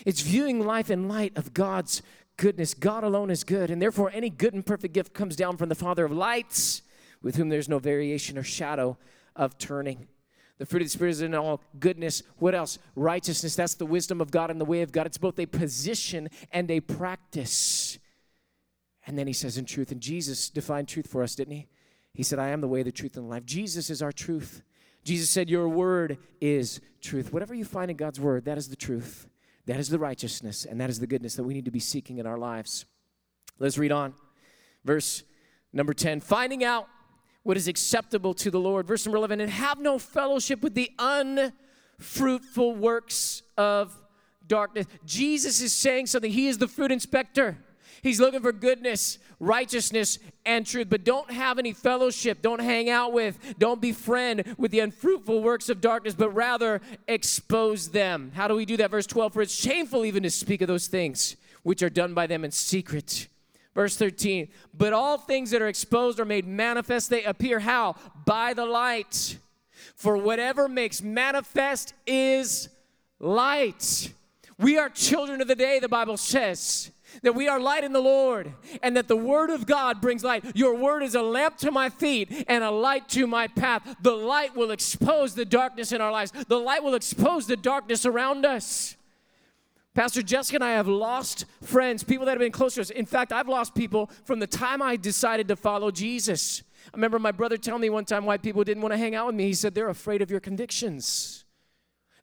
It's 0.04 0.20
viewing 0.20 0.64
life 0.64 0.90
in 0.90 1.08
light 1.08 1.36
of 1.36 1.54
God's 1.54 2.02
goodness. 2.36 2.74
God 2.74 3.04
alone 3.04 3.30
is 3.30 3.44
good. 3.44 3.70
And 3.70 3.80
therefore, 3.80 4.10
any 4.12 4.28
good 4.28 4.52
and 4.52 4.66
perfect 4.66 4.92
gift 4.92 5.14
comes 5.14 5.36
down 5.36 5.56
from 5.56 5.68
the 5.68 5.74
Father 5.74 6.04
of 6.04 6.12
lights, 6.12 6.82
with 7.22 7.36
whom 7.36 7.48
there's 7.48 7.68
no 7.68 7.78
variation 7.78 8.36
or 8.36 8.42
shadow 8.42 8.98
of 9.36 9.58
turning. 9.58 10.08
The 10.58 10.66
fruit 10.66 10.82
of 10.82 10.86
the 10.86 10.90
Spirit 10.90 11.10
is 11.10 11.22
in 11.22 11.34
all 11.34 11.60
goodness. 11.78 12.22
What 12.38 12.54
else? 12.54 12.78
Righteousness. 12.94 13.54
That's 13.54 13.74
the 13.74 13.86
wisdom 13.86 14.20
of 14.20 14.30
God 14.30 14.50
and 14.50 14.60
the 14.60 14.64
way 14.64 14.82
of 14.82 14.90
God. 14.90 15.06
It's 15.06 15.18
both 15.18 15.38
a 15.38 15.46
position 15.46 16.28
and 16.50 16.70
a 16.70 16.80
practice. 16.80 17.98
And 19.06 19.18
then 19.18 19.26
he 19.26 19.32
says, 19.32 19.58
in 19.58 19.66
truth. 19.66 19.92
And 19.92 20.00
Jesus 20.00 20.48
defined 20.48 20.88
truth 20.88 21.06
for 21.06 21.22
us, 21.22 21.34
didn't 21.34 21.54
he? 21.54 21.66
He 22.14 22.22
said, 22.22 22.38
I 22.38 22.48
am 22.48 22.62
the 22.62 22.68
way, 22.68 22.82
the 22.82 22.90
truth, 22.90 23.16
and 23.16 23.26
the 23.26 23.30
life. 23.30 23.44
Jesus 23.44 23.90
is 23.90 24.00
our 24.00 24.12
truth. 24.12 24.62
Jesus 25.04 25.28
said, 25.28 25.50
Your 25.50 25.68
word 25.68 26.18
is 26.40 26.80
truth. 27.02 27.32
Whatever 27.32 27.54
you 27.54 27.64
find 27.64 27.90
in 27.90 27.96
God's 27.96 28.18
word, 28.18 28.46
that 28.46 28.56
is 28.56 28.68
the 28.68 28.76
truth. 28.76 29.28
That 29.66 29.78
is 29.78 29.88
the 29.88 29.98
righteousness, 29.98 30.64
and 30.64 30.80
that 30.80 30.90
is 30.90 31.00
the 31.00 31.06
goodness 31.06 31.34
that 31.34 31.42
we 31.42 31.52
need 31.52 31.64
to 31.64 31.70
be 31.70 31.80
seeking 31.80 32.18
in 32.18 32.26
our 32.26 32.38
lives. 32.38 32.86
Let's 33.58 33.78
read 33.78 33.92
on. 33.92 34.14
Verse 34.84 35.24
number 35.72 35.92
10 35.92 36.20
finding 36.20 36.64
out 36.64 36.88
what 37.46 37.56
is 37.56 37.68
acceptable 37.68 38.34
to 38.34 38.50
the 38.50 38.58
Lord. 38.58 38.88
Verse 38.88 39.06
number 39.06 39.18
11, 39.18 39.40
and 39.40 39.50
have 39.50 39.78
no 39.78 40.00
fellowship 40.00 40.62
with 40.62 40.74
the 40.74 40.90
unfruitful 40.98 42.74
works 42.74 43.42
of 43.56 43.94
darkness. 44.48 44.86
Jesus 45.04 45.60
is 45.60 45.72
saying 45.72 46.06
something. 46.06 46.32
He 46.32 46.48
is 46.48 46.58
the 46.58 46.66
fruit 46.66 46.90
inspector. 46.90 47.56
He's 48.02 48.18
looking 48.18 48.40
for 48.40 48.50
goodness, 48.50 49.20
righteousness, 49.38 50.18
and 50.44 50.66
truth. 50.66 50.88
But 50.90 51.04
don't 51.04 51.30
have 51.30 51.60
any 51.60 51.72
fellowship. 51.72 52.42
Don't 52.42 52.60
hang 52.60 52.90
out 52.90 53.12
with, 53.12 53.38
don't 53.60 53.80
befriend 53.80 54.56
with 54.58 54.72
the 54.72 54.80
unfruitful 54.80 55.40
works 55.40 55.68
of 55.68 55.80
darkness, 55.80 56.14
but 56.14 56.30
rather 56.30 56.80
expose 57.06 57.90
them. 57.90 58.32
How 58.34 58.48
do 58.48 58.56
we 58.56 58.64
do 58.64 58.76
that? 58.78 58.90
Verse 58.90 59.06
12 59.06 59.32
For 59.32 59.42
it's 59.42 59.54
shameful 59.54 60.04
even 60.04 60.24
to 60.24 60.30
speak 60.30 60.62
of 60.62 60.68
those 60.68 60.88
things 60.88 61.36
which 61.62 61.80
are 61.80 61.90
done 61.90 62.12
by 62.12 62.26
them 62.26 62.44
in 62.44 62.50
secret. 62.50 63.28
Verse 63.76 63.94
13, 63.98 64.48
but 64.72 64.94
all 64.94 65.18
things 65.18 65.50
that 65.50 65.60
are 65.60 65.68
exposed 65.68 66.18
are 66.18 66.24
made 66.24 66.46
manifest. 66.46 67.10
They 67.10 67.24
appear 67.24 67.60
how? 67.60 67.96
By 68.24 68.54
the 68.54 68.64
light. 68.64 69.36
For 69.94 70.16
whatever 70.16 70.66
makes 70.66 71.02
manifest 71.02 71.92
is 72.06 72.70
light. 73.20 74.14
We 74.58 74.78
are 74.78 74.88
children 74.88 75.42
of 75.42 75.48
the 75.48 75.54
day, 75.54 75.78
the 75.78 75.90
Bible 75.90 76.16
says. 76.16 76.90
That 77.22 77.34
we 77.34 77.48
are 77.48 77.60
light 77.60 77.84
in 77.84 77.92
the 77.92 78.00
Lord 78.00 78.50
and 78.82 78.96
that 78.96 79.08
the 79.08 79.16
Word 79.16 79.50
of 79.50 79.66
God 79.66 80.00
brings 80.00 80.24
light. 80.24 80.56
Your 80.56 80.74
Word 80.74 81.02
is 81.02 81.14
a 81.14 81.22
lamp 81.22 81.58
to 81.58 81.70
my 81.70 81.90
feet 81.90 82.46
and 82.48 82.64
a 82.64 82.70
light 82.70 83.10
to 83.10 83.26
my 83.26 83.46
path. 83.46 83.96
The 84.00 84.16
light 84.16 84.56
will 84.56 84.70
expose 84.70 85.34
the 85.34 85.44
darkness 85.44 85.92
in 85.92 86.00
our 86.00 86.10
lives, 86.10 86.32
the 86.48 86.58
light 86.58 86.82
will 86.82 86.94
expose 86.94 87.46
the 87.46 87.58
darkness 87.58 88.06
around 88.06 88.46
us. 88.46 88.96
Pastor 89.96 90.20
Jessica 90.20 90.56
and 90.56 90.64
I 90.64 90.72
have 90.72 90.88
lost 90.88 91.46
friends, 91.62 92.04
people 92.04 92.26
that 92.26 92.32
have 92.32 92.38
been 92.38 92.52
close 92.52 92.74
to 92.74 92.82
us. 92.82 92.90
In 92.90 93.06
fact, 93.06 93.32
I've 93.32 93.48
lost 93.48 93.74
people 93.74 94.10
from 94.24 94.40
the 94.40 94.46
time 94.46 94.82
I 94.82 94.96
decided 94.96 95.48
to 95.48 95.56
follow 95.56 95.90
Jesus. 95.90 96.62
I 96.92 96.96
remember 96.98 97.18
my 97.18 97.32
brother 97.32 97.56
telling 97.56 97.80
me 97.80 97.88
one 97.88 98.04
time 98.04 98.26
why 98.26 98.36
people 98.36 98.62
didn't 98.62 98.82
want 98.82 98.92
to 98.92 98.98
hang 98.98 99.14
out 99.14 99.28
with 99.28 99.34
me. 99.34 99.44
He 99.44 99.54
said, 99.54 99.74
they're 99.74 99.88
afraid 99.88 100.20
of 100.20 100.30
your 100.30 100.38
convictions. 100.38 101.46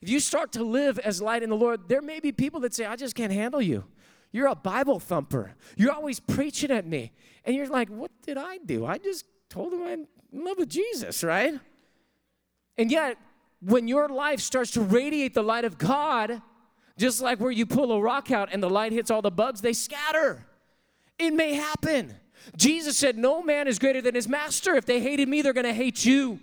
If 0.03 0.09
you 0.09 0.19
start 0.19 0.51
to 0.51 0.63
live 0.63 0.99
as 0.99 1.19
light 1.19 1.41
in 1.41 1.49
the 1.49 1.55
Lord, 1.55 1.89
there 1.89 2.03
may 2.03 2.19
be 2.19 2.31
people 2.31 2.59
that 2.59 2.75
say, 2.75 2.85
I 2.85 2.95
just 2.95 3.15
can't 3.15 3.33
handle 3.33 3.61
you. 3.61 3.85
You're 4.31 4.49
a 4.49 4.55
Bible 4.55 4.99
thumper. 4.99 5.55
You're 5.75 5.93
always 5.93 6.19
preaching 6.19 6.69
at 6.69 6.85
me. 6.85 7.11
And 7.43 7.55
you're 7.55 7.65
like, 7.65 7.89
what 7.89 8.11
did 8.21 8.37
I 8.37 8.59
do? 8.59 8.85
I 8.85 8.99
just 8.99 9.25
told 9.49 9.73
them 9.73 9.81
I'm 9.81 10.07
in 10.31 10.45
love 10.45 10.59
with 10.59 10.69
Jesus, 10.69 11.23
right? 11.23 11.59
And 12.77 12.91
yet, 12.91 13.17
when 13.61 13.87
your 13.87 14.09
life 14.09 14.41
starts 14.41 14.69
to 14.71 14.81
radiate 14.81 15.33
the 15.33 15.41
light 15.41 15.65
of 15.65 15.79
God, 15.79 16.39
Just 16.97 17.21
like 17.21 17.39
where 17.39 17.51
you 17.51 17.65
pull 17.65 17.91
a 17.91 17.99
rock 17.99 18.31
out 18.31 18.49
and 18.51 18.61
the 18.61 18.69
light 18.69 18.91
hits 18.91 19.09
all 19.09 19.21
the 19.21 19.31
bugs, 19.31 19.61
they 19.61 19.73
scatter. 19.73 20.45
It 21.17 21.31
may 21.33 21.53
happen. 21.53 22.15
Jesus 22.55 22.97
said, 22.97 23.17
No 23.17 23.41
man 23.41 23.67
is 23.67 23.79
greater 23.79 24.01
than 24.01 24.15
his 24.15 24.27
master. 24.27 24.75
If 24.75 24.85
they 24.85 24.99
hated 24.99 25.27
me, 25.27 25.41
they're 25.41 25.53
going 25.53 25.65
to 25.65 25.73
hate 25.73 26.05
you. 26.05 26.39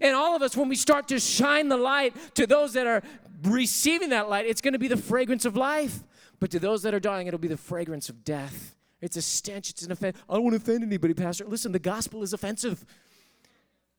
And 0.00 0.14
all 0.14 0.34
of 0.34 0.42
us, 0.42 0.56
when 0.56 0.68
we 0.68 0.76
start 0.76 1.08
to 1.08 1.20
shine 1.20 1.68
the 1.68 1.76
light 1.76 2.14
to 2.34 2.46
those 2.46 2.72
that 2.74 2.86
are 2.86 3.02
receiving 3.42 4.10
that 4.10 4.28
light, 4.28 4.46
it's 4.46 4.60
going 4.60 4.72
to 4.72 4.78
be 4.78 4.88
the 4.88 4.96
fragrance 4.96 5.44
of 5.44 5.56
life. 5.56 6.02
But 6.40 6.50
to 6.50 6.58
those 6.58 6.82
that 6.82 6.92
are 6.92 7.00
dying, 7.00 7.26
it'll 7.26 7.38
be 7.38 7.48
the 7.48 7.56
fragrance 7.56 8.08
of 8.08 8.24
death. 8.24 8.74
It's 9.00 9.16
a 9.16 9.22
stench, 9.22 9.70
it's 9.70 9.82
an 9.82 9.92
offense. 9.92 10.18
I 10.28 10.34
don't 10.34 10.42
want 10.42 10.54
to 10.54 10.62
offend 10.62 10.82
anybody, 10.82 11.14
Pastor. 11.14 11.44
Listen, 11.46 11.72
the 11.72 11.78
gospel 11.78 12.22
is 12.22 12.32
offensive 12.32 12.84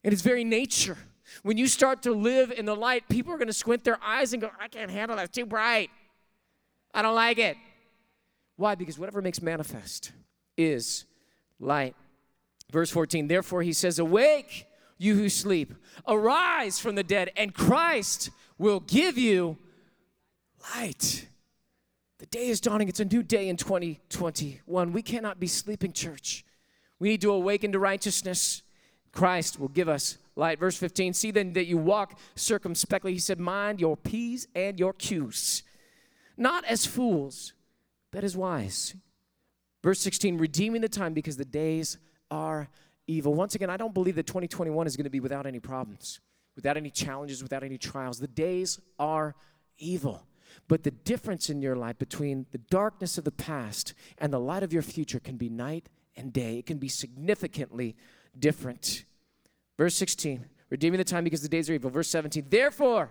in 0.04 0.12
its 0.12 0.22
very 0.22 0.44
nature. 0.44 0.98
When 1.44 1.58
you 1.58 1.68
start 1.68 2.04
to 2.04 2.12
live 2.12 2.52
in 2.52 2.66
the 2.66 2.76
light, 2.76 3.08
people 3.10 3.34
are 3.34 3.38
going 3.38 3.48
to 3.48 3.54
squint 3.54 3.84
their 3.84 4.00
eyes 4.04 4.34
and 4.34 4.42
go, 4.42 4.50
I 4.60 4.68
can't 4.68 4.92
handle 4.92 5.18
that. 5.18 5.26
It's 5.26 5.36
too 5.36 5.46
bright. 5.46 5.90
I 6.94 7.02
don't 7.02 7.16
like 7.16 7.38
it. 7.38 7.58
Why? 8.56 8.76
Because 8.76 8.98
whatever 8.98 9.22
makes 9.22 9.42
manifest 9.42 10.12
is 10.58 11.06
light. 11.60 11.96
Verse 12.72 12.90
14, 12.90 13.28
therefore 13.28 13.62
he 13.62 13.74
says, 13.74 14.00
Awake, 14.00 14.66
you 14.98 15.16
who 15.16 15.30
sleep, 15.30 15.74
arise 16.08 16.80
from 16.80 16.96
the 16.96 17.04
dead, 17.04 17.32
and 17.38 17.54
Christ 17.54 18.30
will 18.58 18.80
give 18.80 19.18
you 19.18 19.58
light. 20.76 21.28
The 22.18 22.26
day 22.26 22.48
is 22.48 22.60
dawning. 22.60 22.90
It's 22.90 23.00
a 23.00 23.06
new 23.06 23.22
day 23.22 23.48
in 23.48 23.58
2021. 23.58 24.92
We 24.92 25.02
cannot 25.02 25.40
be 25.40 25.48
sleeping, 25.48 25.94
church. 25.94 26.44
We 27.00 27.10
need 27.10 27.22
to 27.22 27.32
awaken 27.32 27.72
to 27.74 27.80
righteousness. 27.80 28.64
Christ 29.12 29.60
will 29.60 29.68
give 29.68 29.88
us 29.88 30.18
light. 30.38 30.60
Verse 30.60 30.78
15, 30.78 31.14
see 31.14 31.32
then 31.32 31.54
that 31.54 31.66
you 31.66 31.78
walk 31.78 32.20
circumspectly. 32.36 33.14
He 33.14 33.20
said, 33.20 33.40
Mind 33.40 33.80
your 33.80 33.98
P's 33.98 34.48
and 34.56 34.80
your 34.80 34.94
Q's, 34.94 35.64
not 36.38 36.64
as 36.66 36.86
fools, 36.86 37.54
but 38.12 38.24
as 38.24 38.38
wise. 38.38 38.96
Verse 39.84 40.00
16, 40.00 40.38
redeeming 40.38 40.82
the 40.82 40.90
time 40.90 41.14
because 41.14 41.38
the 41.38 41.46
days 41.46 41.98
are 42.30 42.70
evil. 43.08 43.34
Once 43.34 43.56
again, 43.56 43.70
I 43.70 43.78
don't 43.78 43.94
believe 43.94 44.16
that 44.16 44.28
2021 44.28 44.88
is 44.88 44.98
going 44.98 45.06
to 45.06 45.10
be 45.10 45.20
without 45.20 45.46
any 45.46 45.60
problems, 45.60 46.20
without 46.56 46.78
any 46.78 46.90
challenges, 46.90 47.42
without 47.42 47.64
any 47.64 47.78
trials. 47.78 48.20
The 48.20 48.28
days 48.28 48.80
are 49.00 49.36
evil. 49.78 50.24
But 50.68 50.84
the 50.84 50.92
difference 50.92 51.50
in 51.50 51.62
your 51.62 51.76
life 51.76 51.98
between 51.98 52.46
the 52.52 52.58
darkness 52.58 53.18
of 53.18 53.24
the 53.24 53.32
past 53.32 53.94
and 54.18 54.34
the 54.34 54.40
light 54.40 54.64
of 54.64 54.74
your 54.74 54.82
future 54.82 55.20
can 55.20 55.38
be 55.38 55.50
night 55.50 55.88
and 56.16 56.34
day. 56.34 56.58
It 56.58 56.66
can 56.66 56.78
be 56.78 56.90
significantly 56.90 57.96
different. 58.38 59.06
Verse 59.78 59.96
16, 59.96 60.46
redeeming 60.70 60.98
the 60.98 61.04
time 61.04 61.24
because 61.24 61.42
the 61.42 61.50
days 61.50 61.70
are 61.70 61.74
evil. 61.74 61.90
Verse 61.90 62.10
17, 62.10 62.46
therefore, 62.50 63.10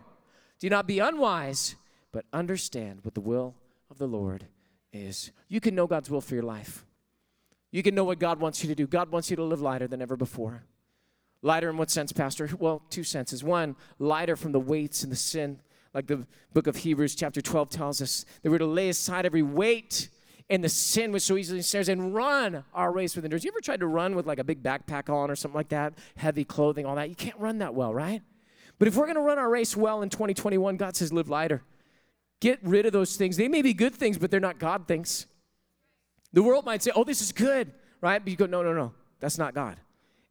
do 0.58 0.68
not 0.68 0.86
be 0.86 0.98
unwise, 0.98 1.76
but 2.12 2.24
understand 2.32 3.00
what 3.02 3.14
the 3.14 3.20
will 3.20 3.54
of 3.90 3.98
the 3.98 4.08
Lord 4.08 4.46
is. 4.92 5.30
You 5.48 5.60
can 5.60 5.74
know 5.74 5.86
God's 5.86 6.10
will 6.10 6.20
for 6.20 6.34
your 6.34 6.42
life. 6.42 6.84
You 7.70 7.82
can 7.82 7.94
know 7.94 8.04
what 8.04 8.18
God 8.18 8.40
wants 8.40 8.62
you 8.62 8.68
to 8.68 8.74
do. 8.74 8.86
God 8.86 9.10
wants 9.10 9.30
you 9.30 9.36
to 9.36 9.44
live 9.44 9.60
lighter 9.60 9.86
than 9.86 10.00
ever 10.00 10.16
before. 10.16 10.64
Lighter 11.42 11.68
in 11.68 11.76
what 11.76 11.90
sense, 11.90 12.12
Pastor? 12.12 12.48
Well, 12.58 12.82
two 12.90 13.04
senses. 13.04 13.44
One, 13.44 13.76
lighter 13.98 14.34
from 14.34 14.52
the 14.52 14.60
weights 14.60 15.02
and 15.02 15.12
the 15.12 15.16
sin 15.16 15.60
like 15.96 16.06
the 16.06 16.26
book 16.52 16.66
of 16.66 16.76
Hebrews, 16.76 17.14
chapter 17.14 17.40
12, 17.40 17.70
tells 17.70 18.02
us 18.02 18.26
that 18.42 18.50
we're 18.50 18.58
to 18.58 18.66
lay 18.66 18.90
aside 18.90 19.24
every 19.24 19.42
weight 19.42 20.10
and 20.48 20.62
the 20.62 20.68
sin 20.68 21.12
which 21.12 21.22
so 21.22 21.36
easily 21.36 21.58
ensnares 21.58 21.88
and 21.88 22.14
run 22.14 22.64
our 22.72 22.92
race 22.92 23.16
with 23.16 23.24
endurance. 23.24 23.44
You 23.44 23.50
ever 23.50 23.60
tried 23.60 23.80
to 23.80 23.86
run 23.86 24.14
with 24.14 24.26
like 24.26 24.38
a 24.38 24.44
big 24.44 24.62
backpack 24.62 25.12
on 25.12 25.30
or 25.30 25.36
something 25.36 25.56
like 25.56 25.70
that? 25.70 25.94
Heavy 26.16 26.44
clothing, 26.44 26.86
all 26.86 26.94
that. 26.96 27.08
You 27.08 27.16
can't 27.16 27.38
run 27.38 27.58
that 27.58 27.74
well, 27.74 27.92
right? 27.92 28.22
But 28.78 28.88
if 28.88 28.96
we're 28.96 29.06
going 29.06 29.16
to 29.16 29.22
run 29.22 29.38
our 29.38 29.50
race 29.50 29.76
well 29.76 30.02
in 30.02 30.10
2021, 30.10 30.76
God 30.76 30.94
says 30.94 31.12
live 31.12 31.28
lighter. 31.28 31.62
Get 32.40 32.58
rid 32.62 32.86
of 32.86 32.92
those 32.92 33.16
things. 33.16 33.36
They 33.36 33.48
may 33.48 33.62
be 33.62 33.72
good 33.72 33.94
things, 33.94 34.18
but 34.18 34.30
they're 34.30 34.40
not 34.40 34.58
God 34.58 34.86
things. 34.86 35.26
The 36.32 36.42
world 36.42 36.66
might 36.66 36.82
say, 36.82 36.90
oh, 36.94 37.02
this 37.02 37.22
is 37.22 37.32
good, 37.32 37.72
right? 38.00 38.22
But 38.22 38.30
you 38.30 38.36
go, 38.36 38.46
no, 38.46 38.62
no, 38.62 38.74
no, 38.74 38.92
that's 39.20 39.38
not 39.38 39.54
God. 39.54 39.80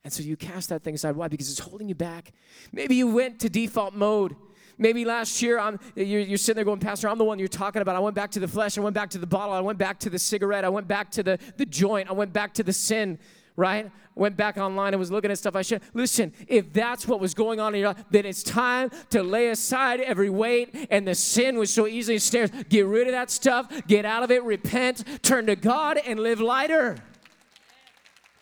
And 0.03 0.13
so 0.13 0.21
you 0.21 0.37
cast 0.37 0.69
that 0.69 0.83
thing 0.83 0.93
aside. 0.93 1.15
Why? 1.15 1.27
Because 1.27 1.49
it's 1.49 1.59
holding 1.59 1.89
you 1.89 1.95
back. 1.95 2.31
Maybe 2.71 2.95
you 2.95 3.07
went 3.07 3.39
to 3.39 3.49
default 3.49 3.95
mode 3.95 4.35
Maybe 4.77 5.05
last 5.05 5.41
year 5.41 5.59
I'm, 5.59 5.79
you're, 5.95 6.21
you're 6.21 6.37
sitting 6.37 6.55
there 6.55 6.65
going, 6.65 6.79
Pastor, 6.79 7.07
I'm 7.09 7.17
the 7.17 7.23
one 7.23 7.39
you're 7.39 7.47
talking 7.47 7.81
about. 7.81 7.95
I 7.95 7.99
went 7.99 8.15
back 8.15 8.31
to 8.31 8.39
the 8.39 8.47
flesh. 8.47 8.77
I 8.77 8.81
went 8.81 8.93
back 8.93 9.09
to 9.11 9.17
the 9.17 9.27
bottle. 9.27 9.53
I 9.53 9.61
went 9.61 9.77
back 9.77 9.99
to 9.99 10.09
the 10.09 10.19
cigarette. 10.19 10.65
I 10.65 10.69
went 10.69 10.87
back 10.87 11.11
to 11.11 11.23
the, 11.23 11.39
the 11.57 11.65
joint. 11.65 12.09
I 12.09 12.13
went 12.13 12.33
back 12.33 12.53
to 12.55 12.63
the 12.63 12.73
sin 12.73 13.19
right? 13.57 13.89
Went 14.15 14.37
back 14.37 14.57
online 14.57 14.93
and 14.93 14.99
was 14.99 15.11
looking 15.11 15.31
at 15.31 15.37
stuff 15.37 15.55
I 15.55 15.61
should. 15.61 15.81
Listen, 15.93 16.33
if 16.47 16.71
that's 16.73 17.07
what 17.07 17.19
was 17.19 17.33
going 17.33 17.59
on 17.59 17.73
in 17.73 17.81
your 17.81 17.89
life, 17.89 18.03
then 18.09 18.25
it's 18.25 18.43
time 18.43 18.91
to 19.09 19.23
lay 19.23 19.49
aside 19.49 19.99
every 20.01 20.29
weight 20.29 20.87
and 20.89 21.07
the 21.07 21.15
sin 21.15 21.57
which 21.57 21.69
so 21.69 21.87
easily 21.87 22.17
snares. 22.17 22.49
Get 22.69 22.85
rid 22.85 23.07
of 23.07 23.13
that 23.13 23.31
stuff, 23.31 23.69
get 23.87 24.05
out 24.05 24.23
of 24.23 24.31
it, 24.31 24.43
repent, 24.43 25.03
turn 25.23 25.45
to 25.47 25.55
God, 25.55 25.97
and 26.05 26.19
live 26.19 26.41
lighter. 26.41 26.97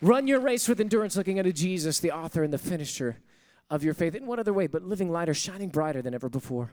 Run 0.00 0.26
your 0.26 0.40
race 0.40 0.68
with 0.68 0.80
endurance, 0.80 1.16
looking 1.16 1.38
unto 1.38 1.52
Jesus, 1.52 1.98
the 2.00 2.12
author 2.12 2.42
and 2.42 2.52
the 2.52 2.58
finisher 2.58 3.16
of 3.74 3.82
your 3.82 3.94
faith. 3.94 4.14
In 4.14 4.26
what 4.26 4.38
other 4.38 4.52
way 4.52 4.66
but 4.66 4.84
living 4.84 5.10
lighter, 5.10 5.34
shining 5.34 5.68
brighter 5.68 6.00
than 6.00 6.14
ever 6.14 6.28
before? 6.28 6.70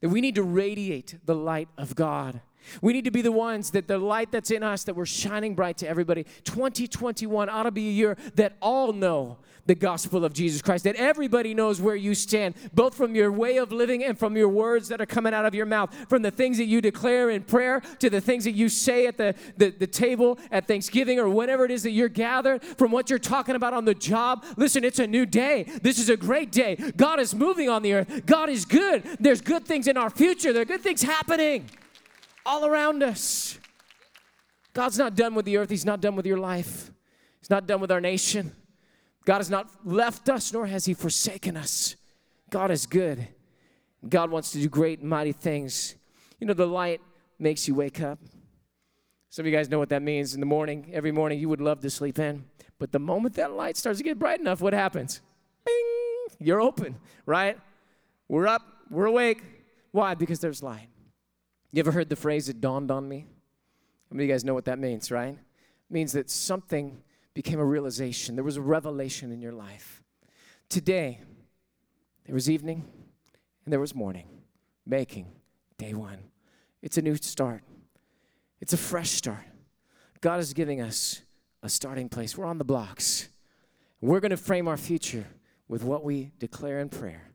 That 0.00 0.10
we 0.10 0.20
need 0.20 0.34
to 0.34 0.42
radiate 0.42 1.16
the 1.24 1.34
light 1.34 1.68
of 1.78 1.94
God. 1.94 2.40
We 2.80 2.92
need 2.92 3.04
to 3.04 3.10
be 3.10 3.22
the 3.22 3.32
ones 3.32 3.70
that 3.72 3.88
the 3.88 3.98
light 3.98 4.30
that's 4.30 4.50
in 4.50 4.62
us 4.62 4.84
that 4.84 4.96
we're 4.96 5.06
shining 5.06 5.54
bright 5.54 5.78
to 5.78 5.88
everybody. 5.88 6.24
2021 6.44 7.48
ought 7.48 7.64
to 7.64 7.70
be 7.70 7.88
a 7.88 7.92
year 7.92 8.16
that 8.34 8.56
all 8.60 8.92
know 8.92 9.38
the 9.66 9.74
gospel 9.74 10.24
of 10.24 10.32
Jesus 10.32 10.62
Christ, 10.62 10.84
that 10.84 10.96
everybody 10.96 11.54
knows 11.54 11.80
where 11.80 11.96
you 11.96 12.14
stand, 12.14 12.54
both 12.74 12.94
from 12.94 13.14
your 13.14 13.32
way 13.32 13.56
of 13.56 13.72
living 13.72 14.04
and 14.04 14.18
from 14.18 14.36
your 14.36 14.48
words 14.48 14.88
that 14.88 15.00
are 15.00 15.06
coming 15.06 15.32
out 15.32 15.46
of 15.46 15.54
your 15.54 15.66
mouth, 15.66 15.94
from 16.08 16.22
the 16.22 16.30
things 16.30 16.58
that 16.58 16.66
you 16.66 16.80
declare 16.80 17.30
in 17.30 17.42
prayer 17.42 17.80
to 17.98 18.10
the 18.10 18.20
things 18.20 18.44
that 18.44 18.52
you 18.52 18.68
say 18.68 19.06
at 19.06 19.16
the, 19.16 19.34
the, 19.56 19.70
the 19.70 19.86
table 19.86 20.38
at 20.50 20.66
Thanksgiving 20.66 21.18
or 21.18 21.28
whenever 21.28 21.64
it 21.64 21.70
is 21.70 21.82
that 21.82 21.90
you're 21.90 22.08
gathered, 22.08 22.62
from 22.62 22.90
what 22.90 23.08
you're 23.08 23.18
talking 23.18 23.56
about 23.56 23.72
on 23.72 23.84
the 23.84 23.94
job. 23.94 24.44
Listen, 24.56 24.84
it's 24.84 24.98
a 24.98 25.06
new 25.06 25.26
day. 25.26 25.64
This 25.82 25.98
is 25.98 26.08
a 26.08 26.16
great 26.16 26.52
day. 26.52 26.76
God 26.96 27.20
is 27.20 27.34
moving 27.34 27.68
on 27.68 27.82
the 27.82 27.94
earth. 27.94 28.26
God 28.26 28.48
is 28.48 28.64
good. 28.64 29.02
There's 29.20 29.40
good 29.40 29.64
things 29.64 29.88
in 29.88 29.96
our 29.96 30.10
future, 30.10 30.52
there 30.52 30.62
are 30.62 30.66
good 30.66 30.82
things 30.82 31.02
happening 31.02 31.68
all 32.46 32.66
around 32.66 33.02
us. 33.02 33.58
God's 34.72 34.98
not 34.98 35.14
done 35.14 35.34
with 35.34 35.44
the 35.44 35.56
earth, 35.56 35.70
He's 35.70 35.84
not 35.84 36.00
done 36.00 36.16
with 36.16 36.26
your 36.26 36.38
life, 36.38 36.90
He's 37.40 37.50
not 37.50 37.66
done 37.66 37.80
with 37.80 37.92
our 37.92 38.00
nation. 38.00 38.52
God 39.24 39.38
has 39.38 39.50
not 39.50 39.68
left 39.84 40.28
us, 40.28 40.52
nor 40.52 40.66
has 40.66 40.84
He 40.84 40.94
forsaken 40.94 41.56
us. 41.56 41.96
God 42.50 42.70
is 42.70 42.86
good. 42.86 43.28
God 44.08 44.30
wants 44.30 44.52
to 44.52 44.58
do 44.58 44.68
great 44.68 45.00
and 45.00 45.08
mighty 45.08 45.32
things. 45.32 45.96
You 46.38 46.46
know, 46.46 46.52
the 46.54 46.66
light 46.66 47.00
makes 47.38 47.66
you 47.66 47.74
wake 47.74 48.00
up. 48.00 48.18
Some 49.30 49.44
of 49.44 49.46
you 49.50 49.56
guys 49.56 49.68
know 49.68 49.78
what 49.78 49.88
that 49.88 50.02
means. 50.02 50.34
In 50.34 50.40
the 50.40 50.46
morning, 50.46 50.90
every 50.92 51.10
morning, 51.10 51.40
you 51.40 51.48
would 51.48 51.60
love 51.60 51.80
to 51.80 51.90
sleep 51.90 52.18
in. 52.18 52.44
But 52.78 52.92
the 52.92 52.98
moment 52.98 53.34
that 53.34 53.52
light 53.52 53.76
starts 53.76 53.98
to 53.98 54.04
get 54.04 54.18
bright 54.18 54.40
enough, 54.40 54.60
what 54.60 54.72
happens? 54.72 55.20
Bing! 55.64 56.36
You're 56.38 56.60
open, 56.60 56.96
right? 57.24 57.58
We're 58.28 58.46
up, 58.46 58.62
we're 58.90 59.06
awake. 59.06 59.42
Why? 59.90 60.14
Because 60.14 60.40
there's 60.40 60.62
light. 60.62 60.88
You 61.72 61.80
ever 61.80 61.92
heard 61.92 62.08
the 62.08 62.16
phrase, 62.16 62.48
it 62.48 62.60
dawned 62.60 62.90
on 62.90 63.08
me? 63.08 63.26
How 64.10 64.14
many 64.14 64.24
of 64.24 64.28
you 64.28 64.34
guys 64.34 64.44
know 64.44 64.54
what 64.54 64.66
that 64.66 64.78
means, 64.78 65.10
right? 65.10 65.32
It 65.34 65.92
means 65.92 66.12
that 66.12 66.30
something 66.30 67.02
became 67.34 67.58
a 67.58 67.64
realization. 67.64 68.36
There 68.36 68.44
was 68.44 68.56
a 68.56 68.62
revelation 68.62 69.32
in 69.32 69.40
your 69.40 69.52
life. 69.52 70.02
Today, 70.68 71.20
there 72.24 72.34
was 72.34 72.48
evening 72.48 72.84
and 73.64 73.72
there 73.72 73.80
was 73.80 73.94
morning, 73.94 74.26
making 74.86 75.26
day 75.76 75.94
one. 75.94 76.18
It's 76.80 76.96
a 76.96 77.02
new 77.02 77.16
start, 77.16 77.62
it's 78.60 78.72
a 78.72 78.78
fresh 78.78 79.10
start. 79.10 79.44
God 80.20 80.40
is 80.40 80.54
giving 80.54 80.80
us 80.80 81.20
a 81.62 81.68
starting 81.68 82.08
place. 82.08 82.36
We're 82.36 82.46
on 82.46 82.56
the 82.56 82.64
blocks. 82.64 83.28
We're 84.00 84.20
going 84.20 84.30
to 84.30 84.38
frame 84.38 84.68
our 84.68 84.76
future 84.76 85.26
with 85.68 85.82
what 85.82 86.02
we 86.02 86.30
declare 86.38 86.80
in 86.80 86.88
prayer 86.88 87.30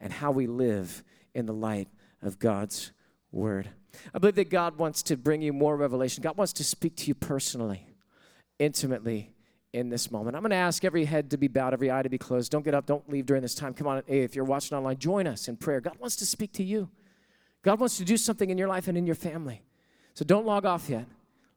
and 0.00 0.12
how 0.12 0.32
we 0.32 0.46
live 0.46 1.02
in 1.34 1.46
the 1.46 1.54
light 1.54 1.88
of 2.22 2.38
God's 2.38 2.92
word. 3.32 3.70
I 4.14 4.18
believe 4.18 4.34
that 4.34 4.50
God 4.50 4.76
wants 4.76 5.02
to 5.04 5.16
bring 5.16 5.40
you 5.40 5.52
more 5.52 5.76
revelation. 5.76 6.22
God 6.22 6.36
wants 6.36 6.52
to 6.54 6.64
speak 6.64 6.96
to 6.96 7.06
you 7.06 7.14
personally, 7.14 7.86
intimately 8.58 9.32
in 9.76 9.90
this 9.90 10.10
moment. 10.10 10.34
I'm 10.34 10.42
going 10.42 10.50
to 10.50 10.56
ask 10.56 10.84
every 10.84 11.04
head 11.04 11.30
to 11.30 11.36
be 11.36 11.48
bowed, 11.48 11.74
every 11.74 11.92
eye 11.92 12.02
to 12.02 12.08
be 12.08 12.18
closed. 12.18 12.50
Don't 12.50 12.64
get 12.64 12.74
up, 12.74 12.86
don't 12.86 13.08
leave 13.10 13.26
during 13.26 13.42
this 13.42 13.54
time. 13.54 13.74
Come 13.74 13.86
on, 13.86 14.02
hey, 14.06 14.22
if 14.22 14.34
you're 14.34 14.44
watching 14.44 14.76
online, 14.76 14.98
join 14.98 15.26
us 15.26 15.48
in 15.48 15.56
prayer. 15.56 15.80
God 15.80 15.98
wants 16.00 16.16
to 16.16 16.26
speak 16.26 16.52
to 16.54 16.64
you. 16.64 16.88
God 17.62 17.78
wants 17.78 17.98
to 17.98 18.04
do 18.04 18.16
something 18.16 18.48
in 18.48 18.56
your 18.56 18.68
life 18.68 18.88
and 18.88 18.96
in 18.96 19.06
your 19.06 19.14
family. 19.14 19.62
So 20.14 20.24
don't 20.24 20.46
log 20.46 20.64
off 20.64 20.88
yet. 20.88 21.06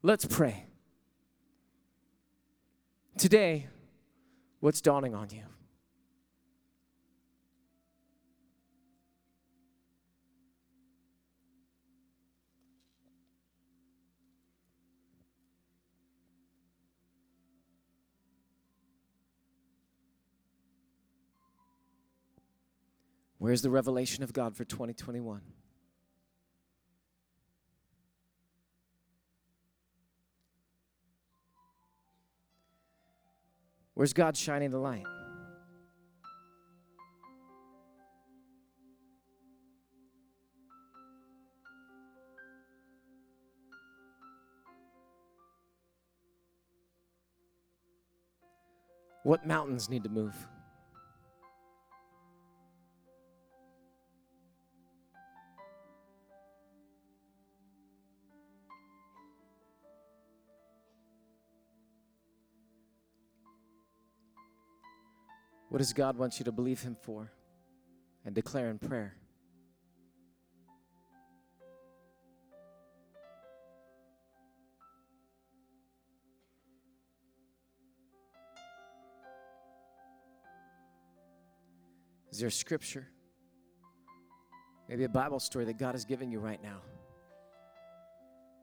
Let's 0.03 0.25
pray. 0.25 0.65
Today, 3.17 3.67
what's 4.59 4.81
dawning 4.81 5.15
on 5.15 5.29
you? 5.31 5.43
Where's 23.39 23.61
the 23.61 23.69
revelation 23.69 24.21
of 24.21 24.33
God 24.33 24.55
for 24.55 24.65
2021? 24.65 25.41
Where's 33.93 34.13
God 34.13 34.35
shining 34.35 34.69
the 34.69 34.77
light? 34.77 35.05
What 49.23 49.45
mountains 49.45 49.89
need 49.89 50.03
to 50.03 50.09
move? 50.09 50.35
What 65.69 65.77
does 65.77 65.93
God 65.93 66.17
want 66.17 66.39
you 66.39 66.45
to 66.45 66.51
believe 66.51 66.81
Him 66.81 66.97
for 67.01 67.31
and 68.25 68.33
declare 68.33 68.69
in 68.69 68.79
prayer? 68.79 69.15
Is 82.31 82.39
there 82.39 82.47
a 82.47 82.51
scripture? 82.51 83.07
Maybe 84.87 85.03
a 85.03 85.09
Bible 85.09 85.39
story 85.39 85.65
that 85.65 85.77
God 85.77 85.93
is 85.93 86.05
giving 86.05 86.31
you 86.31 86.39
right 86.39 86.61
now. 86.63 86.79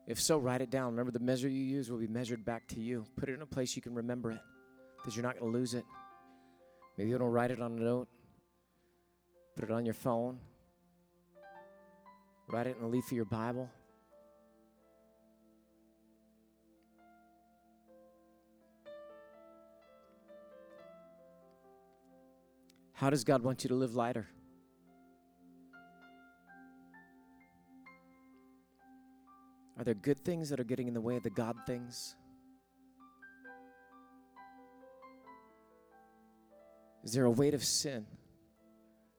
If 0.09 0.21
so, 0.21 0.39
write 0.39 0.61
it 0.61 0.71
down. 0.71 0.93
Remember, 0.93 1.13
the 1.13 1.21
measure 1.21 1.49
you 1.49 1.63
use 1.63 1.91
will 1.91 1.99
be 1.99 2.07
measured 2.07 2.45
back 2.45 2.67
to 2.69 2.81
you. 2.81 3.05
Put 3.17 3.29
it 3.29 3.35
in 3.35 3.43
a 3.43 3.47
place 3.47 3.77
you 3.77 3.83
can 3.83 3.95
remember 3.95 4.31
it 4.33 4.41
because 4.97 5.17
you're 5.17 5.25
not 5.25 5.39
going 5.39 5.53
to 5.53 5.59
lose 5.59 5.75
it. 5.75 5.85
Maybe 6.97 7.11
you 7.11 7.19
don't 7.19 7.31
write 7.31 7.51
it 7.51 7.61
on 7.61 7.73
a 7.73 7.81
note, 7.81 8.09
put 9.55 9.65
it 9.65 9.71
on 9.71 9.85
your 9.85 9.95
phone, 9.95 10.39
write 12.49 12.67
it 12.67 12.77
in 12.77 12.83
the 12.83 12.89
leaf 12.89 13.07
of 13.07 13.13
your 13.13 13.27
Bible. 13.27 13.69
How 22.95 23.11
does 23.11 23.25
God 23.25 23.43
want 23.43 23.63
you 23.63 23.69
to 23.69 23.75
live 23.75 23.95
lighter? 23.95 24.27
Are 29.79 29.85
there 29.85 29.93
good 29.93 30.19
things 30.25 30.49
that 30.49 30.59
are 30.59 30.65
getting 30.65 30.89
in 30.89 30.95
the 30.95 31.01
way 31.03 31.17
of 31.17 31.23
the 31.23 31.29
God 31.29 31.57
things? 31.67 32.17
Is 37.07 37.13
there 37.13 37.25
a 37.25 37.31
weight 37.31 37.55
of 37.55 37.65
sin 37.65 38.05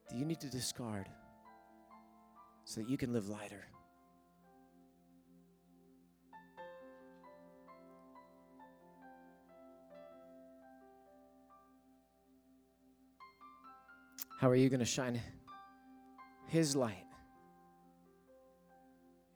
that 0.09 0.17
you 0.17 0.25
need 0.25 0.41
to 0.41 0.49
discard 0.49 1.07
so 2.65 2.81
that 2.81 2.89
you 2.89 2.97
can 2.97 3.13
live 3.13 3.29
lighter? 3.29 3.65
How 14.41 14.49
are 14.49 14.55
you 14.55 14.67
going 14.67 14.81
to 14.81 14.85
shine 14.85 15.21
His 16.49 16.75
light 16.75 17.05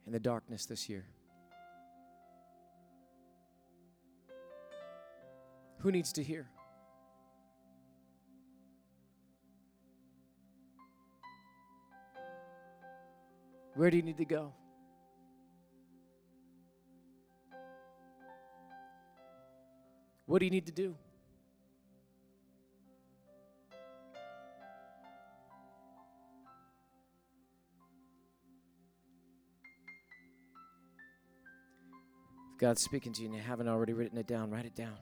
in 0.06 0.12
the 0.12 0.20
darkness 0.20 0.66
this 0.66 0.90
year? 0.90 1.06
Who 5.78 5.90
needs 5.94 6.12
to 6.12 6.22
hear? 6.22 6.50
Where 13.74 13.90
do 13.90 13.98
you 13.98 14.04
need 14.04 14.18
to 14.18 14.26
go? 14.26 14.54
What 20.26 20.40
do 20.40 20.46
you 20.46 20.52
need 20.52 20.66
to 20.68 20.72
do? 20.72 20.96
If 32.54 32.58
God's 32.60 32.82
speaking 32.82 33.14
to 33.14 33.22
you 33.22 33.28
and 33.28 33.36
you 33.36 33.42
haven't 33.42 33.68
already 33.68 33.94
written 33.94 34.18
it 34.18 34.28
down, 34.28 34.52
write 34.52 34.66
it 34.66 34.76
down. 34.76 34.98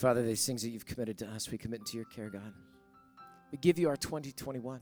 Father, 0.00 0.22
these 0.22 0.46
things 0.46 0.62
that 0.62 0.70
you've 0.70 0.86
committed 0.86 1.18
to 1.18 1.28
us, 1.28 1.50
we 1.50 1.58
commit 1.58 1.80
into 1.80 1.98
your 1.98 2.06
care, 2.06 2.30
God. 2.30 2.54
We 3.52 3.58
give 3.58 3.78
you 3.78 3.90
our 3.90 3.98
2021. 3.98 4.80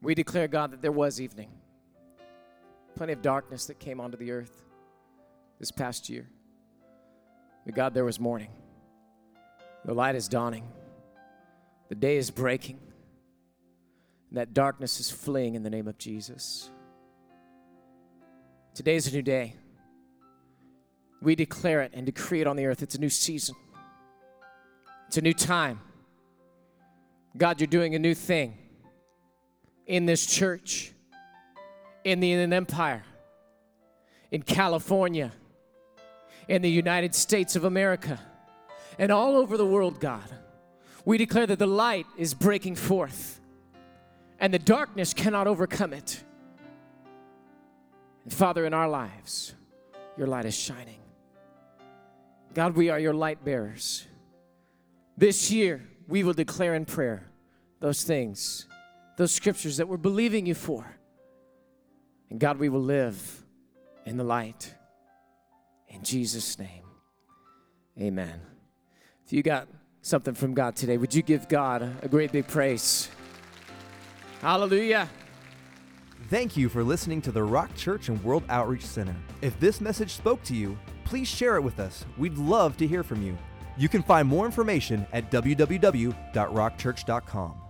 We 0.00 0.14
declare, 0.14 0.48
God, 0.48 0.70
that 0.70 0.80
there 0.80 0.90
was 0.90 1.20
evening, 1.20 1.50
plenty 2.94 3.12
of 3.12 3.20
darkness 3.20 3.66
that 3.66 3.78
came 3.78 4.00
onto 4.00 4.16
the 4.16 4.30
earth 4.30 4.64
this 5.58 5.70
past 5.70 6.08
year. 6.08 6.26
But 7.66 7.74
God, 7.74 7.92
there 7.92 8.06
was 8.06 8.18
morning. 8.18 8.48
The 9.84 9.92
light 9.92 10.14
is 10.14 10.26
dawning, 10.26 10.66
the 11.90 11.96
day 11.96 12.16
is 12.16 12.30
breaking, 12.30 12.80
and 14.30 14.38
that 14.38 14.54
darkness 14.54 15.00
is 15.00 15.10
fleeing 15.10 15.54
in 15.54 15.62
the 15.62 15.70
name 15.70 15.86
of 15.86 15.98
Jesus. 15.98 16.70
Today 18.72 18.96
is 18.96 19.06
a 19.06 19.12
new 19.12 19.20
day. 19.20 19.52
We 21.22 21.34
declare 21.34 21.82
it 21.82 21.92
and 21.94 22.06
decree 22.06 22.40
it 22.40 22.46
on 22.46 22.56
the 22.56 22.66
earth. 22.66 22.82
It's 22.82 22.94
a 22.94 23.00
new 23.00 23.10
season, 23.10 23.56
it's 25.08 25.16
a 25.16 25.22
new 25.22 25.34
time. 25.34 25.80
God, 27.36 27.60
you're 27.60 27.68
doing 27.68 27.94
a 27.94 27.98
new 27.98 28.14
thing 28.14 28.58
in 29.86 30.04
this 30.04 30.26
church, 30.26 30.92
in 32.02 32.18
the 32.18 32.32
Inland 32.32 32.52
Empire, 32.52 33.04
in 34.32 34.42
California, 34.42 35.30
in 36.48 36.60
the 36.62 36.70
United 36.70 37.14
States 37.14 37.54
of 37.54 37.64
America, 37.64 38.18
and 38.98 39.12
all 39.12 39.36
over 39.36 39.56
the 39.56 39.66
world, 39.66 40.00
God. 40.00 40.28
We 41.04 41.18
declare 41.18 41.46
that 41.46 41.58
the 41.58 41.66
light 41.66 42.06
is 42.16 42.34
breaking 42.34 42.74
forth 42.76 43.40
and 44.40 44.52
the 44.52 44.58
darkness 44.58 45.12
cannot 45.12 45.46
overcome 45.46 45.92
it. 45.92 46.24
And 48.24 48.32
Father, 48.32 48.64
in 48.64 48.74
our 48.74 48.88
lives, 48.88 49.54
your 50.16 50.26
light 50.26 50.46
is 50.46 50.54
shining. 50.54 50.99
God, 52.52 52.74
we 52.74 52.90
are 52.90 52.98
your 52.98 53.14
light 53.14 53.44
bearers. 53.44 54.06
This 55.16 55.50
year, 55.50 55.86
we 56.08 56.24
will 56.24 56.32
declare 56.32 56.74
in 56.74 56.84
prayer 56.84 57.30
those 57.78 58.02
things, 58.02 58.66
those 59.16 59.32
scriptures 59.32 59.76
that 59.76 59.86
we're 59.86 59.96
believing 59.96 60.46
you 60.46 60.54
for. 60.54 60.96
And 62.30 62.40
God, 62.40 62.58
we 62.58 62.68
will 62.68 62.82
live 62.82 63.44
in 64.04 64.16
the 64.16 64.24
light. 64.24 64.74
In 65.88 66.02
Jesus' 66.02 66.58
name, 66.58 66.84
amen. 68.00 68.40
If 69.24 69.32
you 69.32 69.42
got 69.42 69.68
something 70.02 70.34
from 70.34 70.54
God 70.54 70.74
today, 70.74 70.96
would 70.96 71.14
you 71.14 71.22
give 71.22 71.48
God 71.48 71.82
a 72.02 72.08
great 72.08 72.32
big 72.32 72.48
praise? 72.48 73.08
Hallelujah. 74.40 75.08
Thank 76.28 76.56
you 76.56 76.68
for 76.68 76.82
listening 76.82 77.20
to 77.22 77.32
the 77.32 77.42
Rock 77.42 77.74
Church 77.76 78.08
and 78.08 78.22
World 78.24 78.44
Outreach 78.48 78.86
Center. 78.86 79.16
If 79.42 79.58
this 79.60 79.80
message 79.80 80.12
spoke 80.12 80.42
to 80.44 80.54
you, 80.54 80.78
please 81.10 81.28
share 81.28 81.56
it 81.56 81.62
with 81.62 81.80
us. 81.80 82.06
We'd 82.16 82.38
love 82.38 82.76
to 82.76 82.86
hear 82.86 83.02
from 83.02 83.20
you. 83.20 83.36
You 83.76 83.88
can 83.88 84.04
find 84.04 84.28
more 84.28 84.46
information 84.46 85.04
at 85.12 85.28
www.rockchurch.com. 85.30 87.69